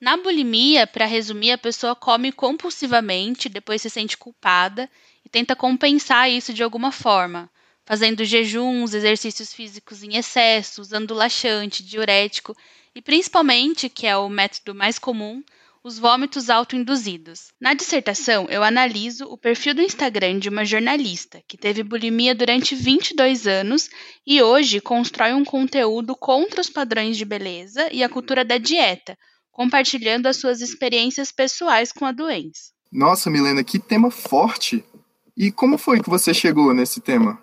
Na 0.00 0.16
bulimia, 0.16 0.86
para 0.86 1.06
resumir, 1.06 1.52
a 1.52 1.58
pessoa 1.58 1.94
come 1.94 2.32
compulsivamente, 2.32 3.48
depois 3.48 3.82
se 3.82 3.90
sente 3.90 4.16
culpada 4.16 4.90
e 5.24 5.28
tenta 5.28 5.54
compensar 5.54 6.30
isso 6.30 6.52
de 6.52 6.62
alguma 6.62 6.90
forma, 6.90 7.50
fazendo 7.84 8.24
jejuns, 8.24 8.94
exercícios 8.94 9.52
físicos 9.52 10.02
em 10.02 10.16
excesso, 10.16 10.80
usando 10.80 11.14
laxante, 11.14 11.82
diurético 11.82 12.56
e 12.94 13.00
principalmente, 13.00 13.88
que 13.88 14.06
é 14.06 14.16
o 14.16 14.28
método 14.28 14.74
mais 14.74 14.98
comum, 14.98 15.42
os 15.84 15.98
vômitos 15.98 16.48
autoinduzidos. 16.48 17.52
Na 17.60 17.74
dissertação, 17.74 18.46
eu 18.48 18.62
analiso 18.62 19.24
o 19.24 19.36
perfil 19.36 19.74
do 19.74 19.82
Instagram 19.82 20.38
de 20.38 20.48
uma 20.48 20.64
jornalista 20.64 21.42
que 21.48 21.58
teve 21.58 21.82
bulimia 21.82 22.34
durante 22.34 22.74
22 22.74 23.46
anos 23.46 23.90
e 24.24 24.40
hoje 24.40 24.80
constrói 24.80 25.32
um 25.32 25.44
conteúdo 25.44 26.14
contra 26.14 26.60
os 26.60 26.70
padrões 26.70 27.16
de 27.16 27.24
beleza 27.24 27.88
e 27.92 28.04
a 28.04 28.08
cultura 28.08 28.44
da 28.44 28.58
dieta, 28.58 29.18
compartilhando 29.50 30.26
as 30.26 30.36
suas 30.36 30.60
experiências 30.60 31.32
pessoais 31.32 31.90
com 31.90 32.06
a 32.06 32.12
doença. 32.12 32.70
Nossa, 32.92 33.28
Milena, 33.28 33.64
que 33.64 33.78
tema 33.78 34.10
forte! 34.10 34.84
E 35.36 35.50
como 35.50 35.78
foi 35.78 36.00
que 36.00 36.10
você 36.10 36.32
chegou 36.32 36.72
nesse 36.72 37.00
tema? 37.00 37.40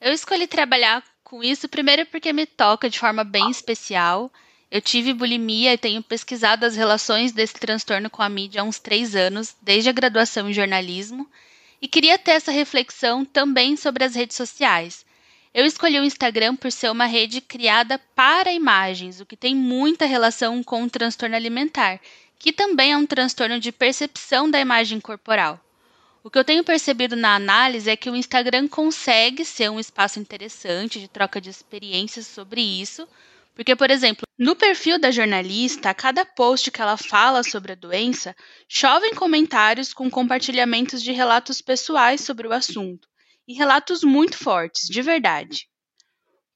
Eu 0.00 0.12
escolhi 0.12 0.46
trabalhar 0.46 1.02
com 1.24 1.42
isso 1.42 1.68
primeiro 1.68 2.06
porque 2.06 2.32
me 2.32 2.46
toca 2.46 2.88
de 2.88 2.98
forma 2.98 3.24
bem 3.24 3.50
especial 3.50 4.30
eu 4.70 4.80
tive 4.80 5.12
bulimia 5.12 5.72
e 5.72 5.78
tenho 5.78 6.02
pesquisado 6.02 6.64
as 6.64 6.76
relações 6.76 7.32
desse 7.32 7.54
transtorno 7.54 8.08
com 8.08 8.22
a 8.22 8.28
mídia 8.28 8.60
há 8.60 8.64
uns 8.64 8.78
três 8.78 9.16
anos, 9.16 9.56
desde 9.60 9.88
a 9.88 9.92
graduação 9.92 10.48
em 10.48 10.52
jornalismo, 10.52 11.28
e 11.82 11.88
queria 11.88 12.16
ter 12.16 12.32
essa 12.32 12.52
reflexão 12.52 13.24
também 13.24 13.76
sobre 13.76 14.04
as 14.04 14.14
redes 14.14 14.36
sociais. 14.36 15.04
Eu 15.52 15.64
escolhi 15.66 15.98
o 15.98 16.04
Instagram 16.04 16.54
por 16.54 16.70
ser 16.70 16.88
uma 16.90 17.06
rede 17.06 17.40
criada 17.40 17.98
para 18.14 18.52
imagens, 18.52 19.20
o 19.20 19.26
que 19.26 19.36
tem 19.36 19.56
muita 19.56 20.06
relação 20.06 20.62
com 20.62 20.84
o 20.84 20.90
transtorno 20.90 21.34
alimentar, 21.34 21.98
que 22.38 22.52
também 22.52 22.92
é 22.92 22.96
um 22.96 23.06
transtorno 23.06 23.58
de 23.58 23.72
percepção 23.72 24.48
da 24.48 24.60
imagem 24.60 25.00
corporal. 25.00 25.58
O 26.22 26.30
que 26.30 26.38
eu 26.38 26.44
tenho 26.44 26.62
percebido 26.62 27.16
na 27.16 27.34
análise 27.34 27.90
é 27.90 27.96
que 27.96 28.10
o 28.10 28.14
Instagram 28.14 28.68
consegue 28.68 29.44
ser 29.44 29.70
um 29.70 29.80
espaço 29.80 30.20
interessante 30.20 31.00
de 31.00 31.08
troca 31.08 31.40
de 31.40 31.50
experiências 31.50 32.26
sobre 32.26 32.60
isso, 32.60 33.08
porque, 33.54 33.76
por 33.76 33.90
exemplo, 33.90 34.24
no 34.38 34.56
perfil 34.56 34.98
da 34.98 35.10
jornalista, 35.10 35.90
a 35.90 35.94
cada 35.94 36.24
post 36.24 36.70
que 36.70 36.80
ela 36.80 36.96
fala 36.96 37.42
sobre 37.42 37.72
a 37.72 37.76
doença, 37.76 38.34
chovem 38.68 39.14
comentários 39.14 39.92
com 39.92 40.10
compartilhamentos 40.10 41.02
de 41.02 41.12
relatos 41.12 41.60
pessoais 41.60 42.20
sobre 42.22 42.48
o 42.48 42.52
assunto, 42.52 43.06
e 43.46 43.54
relatos 43.54 44.02
muito 44.02 44.38
fortes, 44.38 44.86
de 44.88 45.02
verdade. 45.02 45.68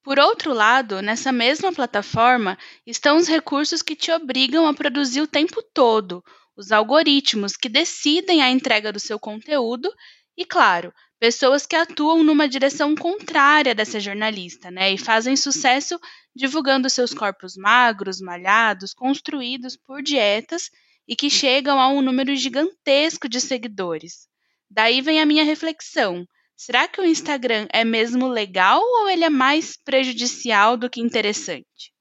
Por 0.02 0.18
outro 0.18 0.52
lado, 0.52 1.00
nessa 1.00 1.32
mesma 1.32 1.72
plataforma 1.72 2.58
estão 2.86 3.16
os 3.16 3.26
recursos 3.26 3.80
que 3.80 3.96
te 3.96 4.12
obrigam 4.12 4.66
a 4.66 4.74
produzir 4.74 5.22
o 5.22 5.26
tempo 5.26 5.62
todo, 5.74 6.22
os 6.56 6.70
algoritmos 6.70 7.56
que 7.56 7.68
decidem 7.68 8.42
a 8.42 8.50
entrega 8.50 8.92
do 8.92 9.00
seu 9.00 9.18
conteúdo 9.18 9.90
e, 10.36 10.44
claro, 10.44 10.92
pessoas 11.24 11.64
que 11.64 11.74
atuam 11.74 12.22
numa 12.22 12.46
direção 12.46 12.94
contrária 12.94 13.74
dessa 13.74 13.98
jornalista, 13.98 14.70
né? 14.70 14.92
E 14.92 14.98
fazem 14.98 15.34
sucesso 15.34 15.98
divulgando 16.36 16.90
seus 16.90 17.14
corpos 17.14 17.56
magros, 17.56 18.20
malhados, 18.20 18.92
construídos 18.92 19.74
por 19.74 20.02
dietas 20.02 20.68
e 21.08 21.16
que 21.16 21.30
chegam 21.30 21.80
a 21.80 21.88
um 21.88 22.02
número 22.02 22.36
gigantesco 22.36 23.26
de 23.26 23.40
seguidores. 23.40 24.28
Daí 24.70 25.00
vem 25.00 25.18
a 25.18 25.24
minha 25.24 25.44
reflexão. 25.44 26.26
Será 26.54 26.86
que 26.86 27.00
o 27.00 27.06
Instagram 27.06 27.68
é 27.72 27.86
mesmo 27.86 28.28
legal 28.28 28.82
ou 28.82 29.08
ele 29.08 29.24
é 29.24 29.30
mais 29.30 29.78
prejudicial 29.82 30.76
do 30.76 30.90
que 30.90 31.00
interessante? 31.00 31.93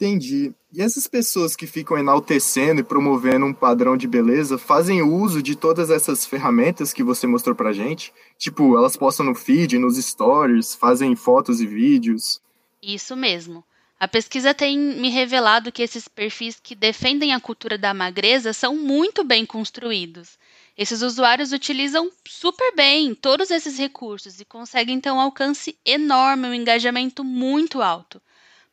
Entendi. 0.00 0.54
E 0.72 0.80
essas 0.80 1.08
pessoas 1.08 1.56
que 1.56 1.66
ficam 1.66 1.98
enaltecendo 1.98 2.80
e 2.80 2.84
promovendo 2.84 3.44
um 3.44 3.52
padrão 3.52 3.96
de 3.96 4.06
beleza 4.06 4.56
fazem 4.56 5.02
uso 5.02 5.42
de 5.42 5.56
todas 5.56 5.90
essas 5.90 6.24
ferramentas 6.24 6.92
que 6.92 7.02
você 7.02 7.26
mostrou 7.26 7.56
pra 7.56 7.72
gente? 7.72 8.12
Tipo, 8.38 8.76
elas 8.78 8.96
postam 8.96 9.26
no 9.26 9.34
feed, 9.34 9.76
nos 9.76 9.96
stories, 9.96 10.76
fazem 10.76 11.16
fotos 11.16 11.60
e 11.60 11.66
vídeos. 11.66 12.40
Isso 12.80 13.16
mesmo. 13.16 13.64
A 13.98 14.06
pesquisa 14.06 14.54
tem 14.54 14.78
me 14.78 15.10
revelado 15.10 15.72
que 15.72 15.82
esses 15.82 16.06
perfis 16.06 16.60
que 16.62 16.76
defendem 16.76 17.34
a 17.34 17.40
cultura 17.40 17.76
da 17.76 17.92
magreza 17.92 18.52
são 18.52 18.76
muito 18.76 19.24
bem 19.24 19.44
construídos. 19.44 20.38
Esses 20.76 21.02
usuários 21.02 21.50
utilizam 21.50 22.08
super 22.24 22.72
bem 22.76 23.16
todos 23.16 23.50
esses 23.50 23.76
recursos 23.76 24.38
e 24.38 24.44
conseguem 24.44 24.94
então 24.94 25.16
um 25.16 25.20
alcance 25.20 25.76
enorme, 25.84 26.46
um 26.46 26.54
engajamento 26.54 27.24
muito 27.24 27.82
alto. 27.82 28.22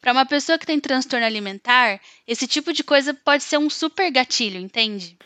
Para 0.06 0.12
uma 0.12 0.26
pessoa 0.28 0.60
que 0.60 0.68
tem 0.68 0.80
transtorno 0.80 1.26
alimentar, 1.26 2.00
esse 2.28 2.46
tipo 2.46 2.72
de 2.72 2.84
coisa 2.84 3.12
pode 3.12 3.42
ser 3.42 3.58
um 3.58 3.72
super 3.72 4.12
gatilho, 4.12 4.60
entende? 4.60 5.18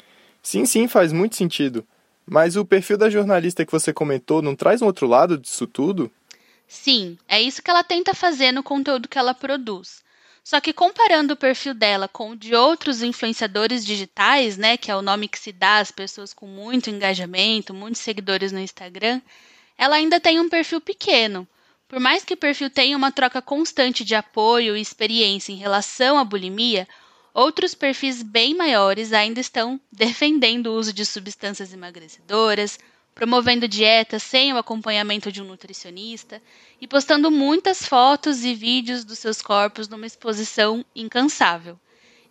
Sim, 0.41 0.65
sim, 0.65 0.87
faz 0.87 1.11
muito 1.11 1.35
sentido. 1.35 1.85
Mas 2.25 2.55
o 2.55 2.63
perfil 2.63 2.97
da 2.97 3.09
jornalista 3.09 3.65
que 3.65 3.73
você 3.73 3.91
comentou 3.91 4.41
não 4.41 4.55
traz 4.55 4.81
um 4.81 4.85
outro 4.85 5.05
lado 5.05 5.37
disso 5.37 5.67
tudo? 5.67 6.09
Sim, 6.65 7.17
é 7.27 7.41
isso 7.41 7.61
que 7.61 7.69
ela 7.69 7.83
tenta 7.83 8.13
fazer 8.13 8.53
no 8.53 8.63
conteúdo 8.63 9.09
que 9.09 9.17
ela 9.17 9.33
produz. 9.33 10.01
Só 10.45 10.61
que 10.61 10.71
comparando 10.71 11.33
o 11.33 11.37
perfil 11.37 11.73
dela 11.73 12.07
com 12.07 12.29
o 12.29 12.37
de 12.37 12.55
outros 12.55 13.03
influenciadores 13.03 13.85
digitais, 13.85 14.55
né, 14.55 14.77
que 14.77 14.89
é 14.89 14.95
o 14.95 15.01
nome 15.01 15.27
que 15.27 15.39
se 15.39 15.51
dá 15.51 15.79
às 15.79 15.91
pessoas 15.91 16.33
com 16.33 16.47
muito 16.47 16.89
engajamento, 16.89 17.73
muitos 17.73 17.99
seguidores 17.99 18.53
no 18.53 18.59
Instagram, 18.59 19.19
ela 19.77 19.97
ainda 19.97 20.21
tem 20.21 20.39
um 20.39 20.47
perfil 20.47 20.79
pequeno. 20.79 21.45
Por 21.89 21.99
mais 21.99 22.23
que 22.23 22.35
o 22.35 22.37
perfil 22.37 22.69
tenha 22.69 22.95
uma 22.95 23.11
troca 23.11 23.41
constante 23.41 24.05
de 24.05 24.13
apoio 24.13 24.77
e 24.77 24.81
experiência 24.81 25.51
em 25.51 25.55
relação 25.55 26.19
à 26.19 26.23
bulimia, 26.23 26.87
outros 27.33 27.73
perfis 27.73 28.21
bem 28.21 28.53
maiores 28.55 29.11
ainda 29.11 29.39
estão 29.39 29.81
defendendo 29.91 30.67
o 30.67 30.75
uso 30.75 30.93
de 30.93 31.03
substâncias 31.03 31.73
emagrecedoras, 31.73 32.77
promovendo 33.15 33.67
dietas 33.67 34.21
sem 34.21 34.53
o 34.53 34.57
acompanhamento 34.59 35.31
de 35.31 35.41
um 35.41 35.45
nutricionista 35.45 36.39
e 36.79 36.85
postando 36.85 37.31
muitas 37.31 37.83
fotos 37.83 38.45
e 38.45 38.53
vídeos 38.53 39.03
dos 39.03 39.17
seus 39.17 39.41
corpos 39.41 39.87
numa 39.87 40.05
exposição 40.05 40.85
incansável. 40.95 41.75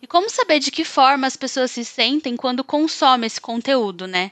E 0.01 0.07
como 0.07 0.29
saber 0.29 0.59
de 0.59 0.71
que 0.71 0.85
forma 0.85 1.27
as 1.27 1.35
pessoas 1.35 1.71
se 1.71 1.83
sentem 1.83 2.37
quando 2.37 2.63
consomem 2.63 3.27
esse 3.27 3.41
conteúdo, 3.41 4.07
né? 4.07 4.31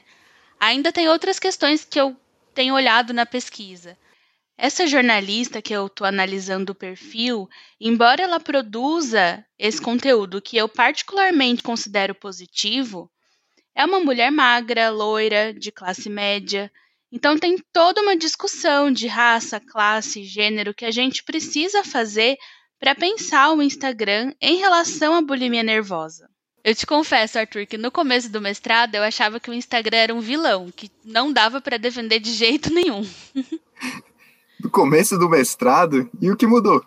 Ainda 0.58 0.90
tem 0.90 1.06
outras 1.06 1.38
questões 1.38 1.84
que 1.84 2.00
eu 2.00 2.16
tenho 2.54 2.74
olhado 2.74 3.12
na 3.12 3.26
pesquisa. 3.26 3.94
Essa 4.60 4.88
jornalista 4.88 5.62
que 5.62 5.72
eu 5.72 5.86
estou 5.86 6.04
analisando 6.04 6.72
o 6.72 6.74
perfil, 6.74 7.48
embora 7.80 8.24
ela 8.24 8.40
produza 8.40 9.46
esse 9.56 9.80
conteúdo 9.80 10.42
que 10.42 10.56
eu 10.56 10.68
particularmente 10.68 11.62
considero 11.62 12.12
positivo, 12.12 13.08
é 13.72 13.84
uma 13.84 14.00
mulher 14.00 14.32
magra, 14.32 14.90
loira, 14.90 15.54
de 15.54 15.70
classe 15.70 16.10
média. 16.10 16.72
Então 17.12 17.38
tem 17.38 17.56
toda 17.72 18.02
uma 18.02 18.16
discussão 18.16 18.90
de 18.90 19.06
raça, 19.06 19.60
classe, 19.60 20.24
gênero 20.24 20.74
que 20.74 20.84
a 20.84 20.90
gente 20.90 21.22
precisa 21.22 21.84
fazer 21.84 22.36
para 22.80 22.96
pensar 22.96 23.52
o 23.52 23.62
Instagram 23.62 24.34
em 24.40 24.56
relação 24.56 25.14
à 25.14 25.22
bulimia 25.22 25.62
nervosa. 25.62 26.28
Eu 26.64 26.74
te 26.74 26.84
confesso, 26.84 27.38
Arthur, 27.38 27.64
que 27.64 27.78
no 27.78 27.92
começo 27.92 28.28
do 28.28 28.40
mestrado 28.40 28.96
eu 28.96 29.04
achava 29.04 29.38
que 29.38 29.50
o 29.50 29.54
Instagram 29.54 29.98
era 29.98 30.14
um 30.14 30.20
vilão, 30.20 30.68
que 30.74 30.90
não 31.04 31.32
dava 31.32 31.60
para 31.60 31.78
defender 31.78 32.18
de 32.18 32.32
jeito 32.32 32.74
nenhum. 32.74 33.08
no 34.60 34.70
começo 34.70 35.18
do 35.18 35.28
mestrado? 35.28 36.10
E 36.20 36.30
o 36.30 36.36
que 36.36 36.46
mudou? 36.46 36.84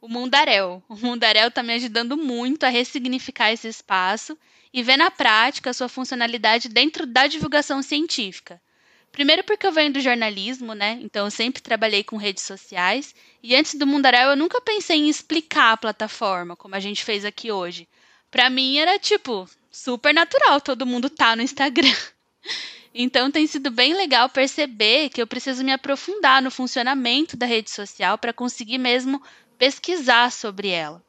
O 0.00 0.08
Mundarel. 0.08 0.82
O 0.88 0.96
Mundarel 0.96 1.48
está 1.48 1.62
me 1.62 1.72
ajudando 1.74 2.16
muito 2.16 2.64
a 2.64 2.68
ressignificar 2.68 3.52
esse 3.52 3.68
espaço 3.68 4.36
e 4.72 4.82
ver 4.82 4.96
na 4.96 5.10
prática 5.10 5.70
a 5.70 5.74
sua 5.74 5.88
funcionalidade 5.88 6.68
dentro 6.68 7.06
da 7.06 7.26
divulgação 7.26 7.82
científica. 7.82 8.60
Primeiro 9.12 9.44
porque 9.44 9.66
eu 9.66 9.72
venho 9.72 9.92
do 9.92 10.00
jornalismo, 10.00 10.72
né? 10.72 10.98
Então 11.02 11.26
eu 11.26 11.30
sempre 11.30 11.60
trabalhei 11.60 12.02
com 12.02 12.16
redes 12.16 12.42
sociais 12.44 13.14
e 13.42 13.54
antes 13.54 13.74
do 13.74 13.86
Mundaréu 13.86 14.30
eu 14.30 14.36
nunca 14.36 14.60
pensei 14.60 14.96
em 14.96 15.08
explicar 15.08 15.72
a 15.72 15.76
plataforma, 15.76 16.56
como 16.56 16.74
a 16.74 16.80
gente 16.80 17.04
fez 17.04 17.24
aqui 17.24 17.52
hoje. 17.52 17.86
Para 18.30 18.48
mim 18.48 18.78
era 18.78 18.98
tipo 18.98 19.46
super 19.70 20.14
natural, 20.14 20.60
todo 20.62 20.86
mundo 20.86 21.10
tá 21.10 21.36
no 21.36 21.42
Instagram. 21.42 21.94
Então 22.94 23.30
tem 23.30 23.46
sido 23.46 23.70
bem 23.70 23.94
legal 23.94 24.28
perceber 24.28 25.08
que 25.08 25.20
eu 25.20 25.26
preciso 25.26 25.64
me 25.64 25.72
aprofundar 25.72 26.42
no 26.42 26.50
funcionamento 26.50 27.36
da 27.36 27.46
rede 27.46 27.70
social 27.70 28.18
para 28.18 28.32
conseguir 28.32 28.78
mesmo 28.78 29.22
pesquisar 29.56 30.30
sobre 30.30 30.68
ela. 30.68 31.02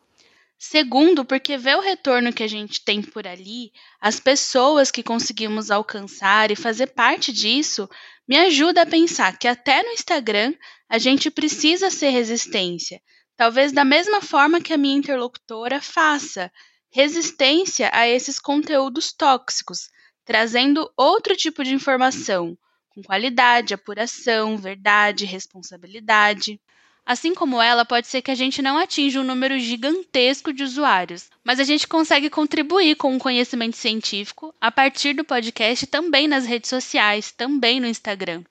Segundo, 0.58 1.26
porque 1.26 1.58
ver 1.58 1.76
o 1.76 1.82
retorno 1.82 2.32
que 2.32 2.42
a 2.42 2.48
gente 2.48 2.80
tem 2.80 3.02
por 3.02 3.28
ali, 3.28 3.74
as 4.00 4.18
pessoas 4.18 4.90
que 4.90 5.04
conseguimos 5.04 5.70
alcançar 5.70 6.52
e 6.52 6.56
fazer 6.56 6.88
parte 6.88 7.34
disso, 7.34 7.90
me 8.26 8.38
ajuda 8.38 8.84
a 8.84 8.86
pensar 8.86 9.38
que 9.38 9.46
até 9.46 9.84
no 9.84 9.90
Instagram 9.90 10.54
a 10.88 10.98
gente 10.98 11.30
precisa 11.30 11.90
ser 11.90 12.12
resistência, 12.12 13.02
talvez 13.36 13.74
da 13.74 13.84
mesma 13.84 14.22
forma 14.22 14.62
que 14.62 14.72
a 14.72 14.78
minha 14.78 14.96
interlocutora 14.96 15.82
faça, 15.82 16.50
resistência 16.90 17.90
a 17.92 18.08
esses 18.08 18.40
conteúdos 18.40 19.12
tóxicos, 19.12 19.90
trazendo 20.26 20.90
outro 20.96 21.36
tipo 21.36 21.64
de 21.64 21.74
informação, 21.74 22.58
com 22.94 23.02
qualidade, 23.02 23.74
apuração, 23.74 24.58
verdade, 24.58 25.26
responsabilidade. 25.26 26.60
Assim 27.06 27.36
como 27.36 27.62
ela, 27.62 27.84
pode 27.84 28.08
ser 28.08 28.22
que 28.22 28.32
a 28.32 28.36
gente 28.36 28.62
não 28.62 28.78
atinja 28.78 29.20
um 29.20 29.26
número 29.26 29.60
gigantesco 29.60 30.54
de 30.54 30.64
usuários, 30.64 31.30
mas 31.44 31.60
a 31.60 31.64
gente 31.64 31.88
consegue 31.88 32.30
contribuir 32.30 32.96
com 32.96 33.16
o 33.16 33.20
conhecimento 33.20 33.76
científico 33.76 34.56
a 34.62 34.72
partir 34.72 35.14
do 35.14 35.26
podcast 35.26 35.86
também 35.88 36.28
nas 36.28 36.46
redes 36.46 36.70
sociais, 36.70 37.32
também 37.32 37.80
no 37.80 37.88
Instagram. 37.88 38.44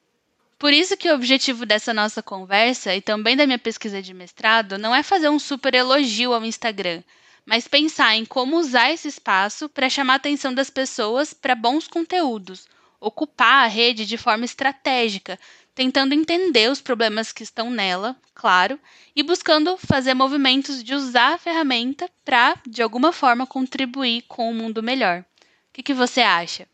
Por 0.58 0.72
isso 0.72 0.96
que 0.96 1.10
o 1.10 1.14
objetivo 1.14 1.64
dessa 1.64 1.94
nossa 1.94 2.22
conversa 2.22 2.94
e 2.94 3.00
também 3.00 3.36
da 3.36 3.46
minha 3.46 3.58
pesquisa 3.58 4.02
de 4.02 4.12
mestrado 4.12 4.78
não 4.78 4.94
é 4.94 5.02
fazer 5.02 5.28
um 5.28 5.38
super 5.38 5.74
elogio 5.74 6.32
ao 6.34 6.44
Instagram, 6.44 7.02
mas 7.44 7.68
pensar 7.68 8.16
em 8.16 8.24
como 8.24 8.58
usar 8.58 8.90
esse 8.92 9.08
espaço 9.08 9.68
para 9.68 9.90
chamar 9.90 10.14
a 10.14 10.16
atenção 10.16 10.54
das 10.54 10.70
pessoas 10.70 11.32
para 11.32 11.54
bons 11.54 11.88
conteúdos, 11.88 12.66
ocupar 13.00 13.64
a 13.64 13.68
rede 13.68 14.06
de 14.06 14.16
forma 14.16 14.44
estratégica, 14.44 15.38
tentando 15.74 16.14
entender 16.14 16.70
os 16.70 16.80
problemas 16.80 17.32
que 17.32 17.42
estão 17.42 17.70
nela, 17.70 18.16
claro, 18.34 18.78
e 19.16 19.22
buscando 19.22 19.76
fazer 19.76 20.14
movimentos 20.14 20.82
de 20.82 20.94
usar 20.94 21.34
a 21.34 21.38
ferramenta 21.38 22.08
para, 22.24 22.56
de 22.66 22.82
alguma 22.82 23.12
forma, 23.12 23.46
contribuir 23.46 24.22
com 24.28 24.50
um 24.50 24.54
mundo 24.54 24.82
melhor. 24.82 25.20
O 25.20 25.72
que, 25.72 25.82
que 25.82 25.94
você 25.94 26.20
acha? 26.20 26.68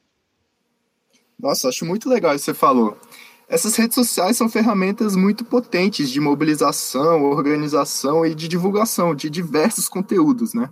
Nossa, 1.38 1.68
acho 1.68 1.84
muito 1.84 2.08
legal 2.08 2.34
isso 2.34 2.46
que 2.46 2.50
você 2.50 2.58
falou. 2.58 2.98
Essas 3.48 3.74
redes 3.76 3.94
sociais 3.94 4.36
são 4.36 4.48
ferramentas 4.48 5.16
muito 5.16 5.44
potentes 5.44 6.10
de 6.10 6.20
mobilização, 6.20 7.24
organização 7.24 8.26
e 8.26 8.34
de 8.34 8.46
divulgação 8.46 9.14
de 9.14 9.30
diversos 9.30 9.88
conteúdos, 9.88 10.52
né? 10.52 10.68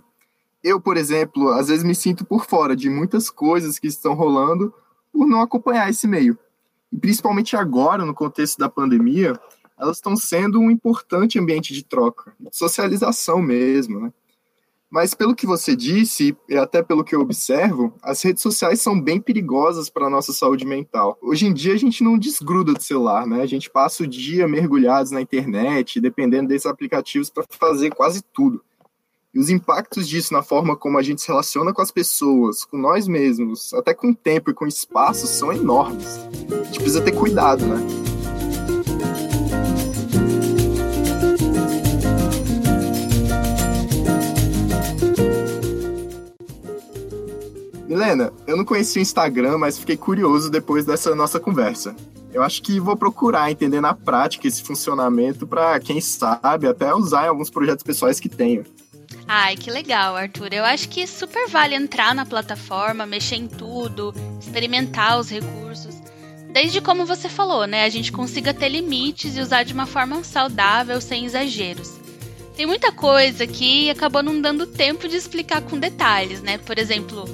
Eu, 0.63 0.79
por 0.79 0.97
exemplo, 0.97 1.49
às 1.49 1.69
vezes 1.69 1.83
me 1.83 1.95
sinto 1.95 2.23
por 2.23 2.45
fora 2.45 2.75
de 2.75 2.89
muitas 2.89 3.29
coisas 3.29 3.79
que 3.79 3.87
estão 3.87 4.13
rolando 4.13 4.73
por 5.11 5.27
não 5.27 5.41
acompanhar 5.41 5.89
esse 5.89 6.07
meio 6.07 6.37
e 6.91 6.97
principalmente 6.97 7.55
agora, 7.55 8.05
no 8.05 8.13
contexto 8.13 8.57
da 8.57 8.69
pandemia, 8.69 9.39
elas 9.77 9.97
estão 9.97 10.15
sendo 10.15 10.59
um 10.59 10.71
importante 10.71 11.39
ambiente 11.39 11.73
de 11.73 11.83
troca, 11.83 12.33
de 12.39 12.55
socialização 12.55 13.41
mesmo, 13.41 13.99
né? 13.99 14.13
Mas 14.89 15.13
pelo 15.13 15.35
que 15.35 15.45
você 15.45 15.75
disse, 15.75 16.35
e 16.47 16.55
até 16.55 16.81
pelo 16.81 17.03
que 17.03 17.13
eu 17.13 17.19
observo, 17.19 17.93
as 18.01 18.21
redes 18.21 18.41
sociais 18.41 18.81
são 18.81 18.99
bem 18.99 19.19
perigosas 19.19 19.89
para 19.89 20.07
a 20.07 20.09
nossa 20.09 20.31
saúde 20.31 20.65
mental. 20.65 21.17
Hoje 21.21 21.45
em 21.45 21.53
dia 21.53 21.73
a 21.73 21.77
gente 21.77 22.03
não 22.03 22.17
desgruda 22.17 22.73
do 22.73 22.81
celular, 22.81 23.27
né? 23.27 23.41
A 23.41 23.45
gente 23.45 23.69
passa 23.69 24.03
o 24.03 24.07
dia 24.07 24.47
mergulhados 24.47 25.11
na 25.11 25.21
internet, 25.21 25.99
dependendo 25.99 26.47
desses 26.47 26.65
aplicativos 26.65 27.29
para 27.29 27.43
fazer 27.49 27.89
quase 27.89 28.23
tudo. 28.33 28.63
E 29.33 29.39
os 29.39 29.49
impactos 29.49 30.07
disso 30.07 30.33
na 30.33 30.41
forma 30.41 30.75
como 30.75 30.97
a 30.97 31.03
gente 31.03 31.21
se 31.21 31.27
relaciona 31.27 31.73
com 31.73 31.81
as 31.81 31.91
pessoas, 31.91 32.63
com 32.63 32.77
nós 32.77 33.09
mesmos, 33.09 33.73
até 33.73 33.93
com 33.93 34.11
o 34.11 34.15
tempo 34.15 34.49
e 34.49 34.53
com 34.53 34.63
o 34.63 34.69
espaço, 34.69 35.27
são 35.27 35.51
enormes. 35.51 36.17
A 36.49 36.63
gente 36.63 36.79
precisa 36.79 37.01
ter 37.01 37.11
cuidado, 37.11 37.65
né? 37.65 38.06
Milena, 47.97 48.31
eu 48.45 48.55
não 48.55 48.63
conheci 48.63 48.99
o 48.99 49.01
Instagram, 49.01 49.57
mas 49.57 49.79
fiquei 49.79 49.97
curioso 49.97 50.51
depois 50.51 50.85
dessa 50.85 51.15
nossa 51.15 51.39
conversa. 51.39 51.95
Eu 52.31 52.43
acho 52.43 52.61
que 52.61 52.79
vou 52.79 52.95
procurar 52.95 53.49
entender 53.49 53.81
na 53.81 53.95
prática 53.95 54.47
esse 54.47 54.61
funcionamento 54.61 55.47
para, 55.47 55.79
quem 55.79 55.99
sabe, 55.99 56.67
até 56.67 56.93
usar 56.93 57.25
em 57.25 57.29
alguns 57.29 57.49
projetos 57.49 57.83
pessoais 57.83 58.19
que 58.19 58.29
tenho. 58.29 58.63
Ai, 59.27 59.55
que 59.55 59.71
legal, 59.71 60.15
Arthur. 60.15 60.53
Eu 60.53 60.63
acho 60.63 60.87
que 60.89 61.07
super 61.07 61.49
vale 61.49 61.73
entrar 61.73 62.13
na 62.13 62.23
plataforma, 62.23 63.03
mexer 63.07 63.37
em 63.37 63.47
tudo, 63.47 64.13
experimentar 64.39 65.19
os 65.19 65.31
recursos. 65.31 65.95
Desde 66.53 66.79
como 66.79 67.03
você 67.03 67.27
falou, 67.27 67.65
né? 67.65 67.83
A 67.83 67.89
gente 67.89 68.11
consiga 68.11 68.53
ter 68.53 68.69
limites 68.69 69.35
e 69.35 69.41
usar 69.41 69.63
de 69.63 69.73
uma 69.73 69.87
forma 69.87 70.23
saudável, 70.23 71.01
sem 71.01 71.25
exageros. 71.25 71.93
Tem 72.55 72.67
muita 72.67 72.91
coisa 72.91 73.47
que 73.47 73.89
acabou 73.89 74.21
não 74.21 74.39
dando 74.39 74.67
tempo 74.67 75.07
de 75.07 75.15
explicar 75.15 75.61
com 75.61 75.79
detalhes, 75.79 76.43
né? 76.43 76.59
Por 76.59 76.77
exemplo, 76.77 77.25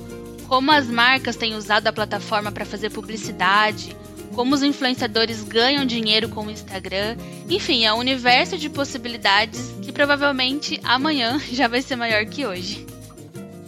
como 0.48 0.72
as 0.72 0.88
marcas 0.88 1.36
têm 1.36 1.56
usado 1.56 1.88
a 1.88 1.94
plataforma 1.94 2.52
para 2.52 2.66
fazer 2.66 2.90
publicidade, 2.90 3.96
como 4.34 4.56
os 4.56 4.64
influenciadores 4.64 5.44
ganham 5.44 5.86
dinheiro 5.86 6.28
com 6.30 6.46
o 6.46 6.52
Instagram. 6.52 7.16
Enfim, 7.50 7.86
é 7.86 7.94
um 7.94 7.98
universo 7.98 8.58
de 8.58 8.70
possibilidades 8.70 9.74
que 9.82 9.92
provavelmente 9.92 10.80
amanhã 10.84 11.40
já 11.52 11.68
vai 11.68 11.82
ser 11.82 11.96
maior 11.96 12.26
que 12.26 12.46
hoje. 12.46 12.86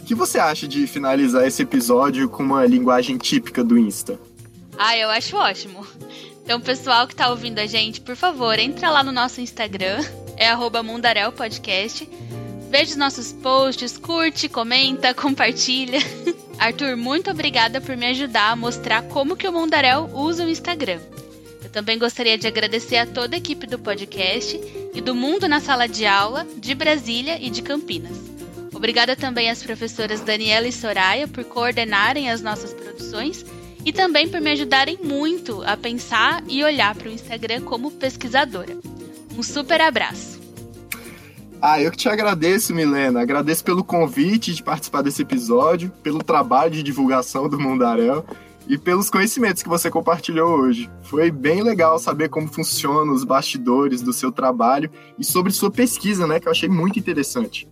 O 0.02 0.04
que 0.06 0.14
você 0.14 0.38
acha 0.38 0.68
de 0.68 0.86
finalizar 0.86 1.46
esse 1.46 1.62
episódio 1.62 2.28
com 2.28 2.42
uma 2.42 2.64
linguagem 2.64 3.16
típica 3.18 3.64
do 3.64 3.76
Insta? 3.76 4.18
Ah, 4.78 4.96
eu 4.96 5.08
acho 5.10 5.36
ótimo. 5.36 5.86
Então, 6.44 6.60
pessoal 6.60 7.08
que 7.08 7.14
está 7.14 7.28
ouvindo 7.28 7.58
a 7.58 7.66
gente, 7.66 8.00
por 8.00 8.14
favor, 8.14 8.56
entra 8.56 8.88
lá 8.88 9.02
no 9.02 9.10
nosso 9.10 9.40
Instagram, 9.40 10.04
é 10.36 10.54
@mundarelpodcast. 10.54 12.08
Veja 12.70 12.92
os 12.92 12.96
nossos 12.96 13.32
posts, 13.32 13.98
curte, 13.98 14.48
comenta, 14.48 15.12
compartilha. 15.14 15.98
Arthur, 16.58 16.96
muito 16.96 17.30
obrigada 17.30 17.80
por 17.80 17.96
me 17.96 18.06
ajudar 18.06 18.50
a 18.50 18.56
mostrar 18.56 19.02
como 19.02 19.36
que 19.36 19.46
o 19.46 19.52
Mundarel 19.52 20.10
usa 20.12 20.44
o 20.44 20.48
Instagram. 20.48 21.00
Eu 21.62 21.70
também 21.70 21.98
gostaria 21.98 22.38
de 22.38 22.46
agradecer 22.46 22.96
a 22.96 23.06
toda 23.06 23.36
a 23.36 23.38
equipe 23.38 23.66
do 23.66 23.78
podcast 23.78 24.58
e 24.94 25.00
do 25.00 25.14
Mundo 25.14 25.48
na 25.48 25.60
Sala 25.60 25.86
de 25.86 26.06
Aula, 26.06 26.46
de 26.56 26.74
Brasília 26.74 27.38
e 27.40 27.50
de 27.50 27.60
Campinas. 27.60 28.16
Obrigada 28.72 29.16
também 29.16 29.50
às 29.50 29.62
professoras 29.62 30.20
Daniela 30.20 30.68
e 30.68 30.72
Soraya 30.72 31.26
por 31.26 31.44
coordenarem 31.44 32.30
as 32.30 32.42
nossas 32.42 32.72
produções 32.72 33.44
e 33.84 33.92
também 33.92 34.28
por 34.28 34.40
me 34.40 34.50
ajudarem 34.50 34.98
muito 35.02 35.62
a 35.64 35.76
pensar 35.76 36.42
e 36.48 36.62
olhar 36.64 36.94
para 36.94 37.08
o 37.08 37.12
Instagram 37.12 37.62
como 37.62 37.90
pesquisadora. 37.90 38.76
Um 39.36 39.42
super 39.42 39.80
abraço. 39.80 40.35
Ah, 41.68 41.82
eu 41.82 41.90
que 41.90 41.96
te 41.96 42.08
agradeço, 42.08 42.72
Milena. 42.72 43.20
Agradeço 43.20 43.64
pelo 43.64 43.82
convite 43.82 44.54
de 44.54 44.62
participar 44.62 45.02
desse 45.02 45.22
episódio, 45.22 45.90
pelo 46.00 46.22
trabalho 46.22 46.70
de 46.70 46.80
divulgação 46.80 47.48
do 47.48 47.58
Mundarel 47.58 48.24
e 48.68 48.78
pelos 48.78 49.10
conhecimentos 49.10 49.64
que 49.64 49.68
você 49.68 49.90
compartilhou 49.90 50.60
hoje. 50.60 50.88
Foi 51.02 51.28
bem 51.28 51.64
legal 51.64 51.98
saber 51.98 52.28
como 52.28 52.46
funcionam 52.46 53.12
os 53.12 53.24
bastidores 53.24 54.00
do 54.00 54.12
seu 54.12 54.30
trabalho 54.30 54.88
e 55.18 55.24
sobre 55.24 55.52
sua 55.52 55.68
pesquisa, 55.68 56.24
né, 56.24 56.38
que 56.38 56.46
eu 56.46 56.52
achei 56.52 56.68
muito 56.68 57.00
interessante. 57.00 57.68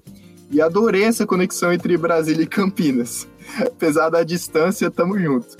E 0.50 0.61
adorei 0.61 1.04
essa 1.04 1.24
conexão 1.24 1.72
entre 1.72 1.96
Brasília 1.96 2.42
e 2.42 2.48
Campinas. 2.48 3.28
Apesar 3.62 4.09
da 4.09 4.24
distância, 4.24 4.90
tamo 4.90 5.16
junto. 5.16 5.57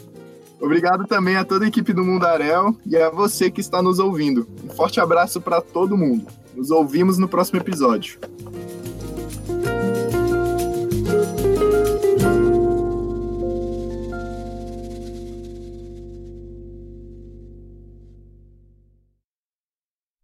Obrigado 0.61 1.07
também 1.07 1.37
a 1.37 1.44
toda 1.44 1.66
a 1.66 1.68
equipe 1.68 1.92
do 1.92 2.05
Mundarel 2.05 2.77
e 2.85 2.97
a 2.97 3.11
você 3.11 3.49
que 3.49 3.61
está 3.61 3.81
nos 3.81 4.01
ouvindo. 4.01 4.44
Um 4.64 4.70
forte 4.70 4.99
abraço 4.99 5.40
para 5.40 5.61
todo 5.61 5.97
mundo. 5.97 6.27
Nos 6.57 6.71
ouvimos 6.71 7.19
no 7.19 7.29
próximo 7.29 7.61
episódio. 7.61 8.19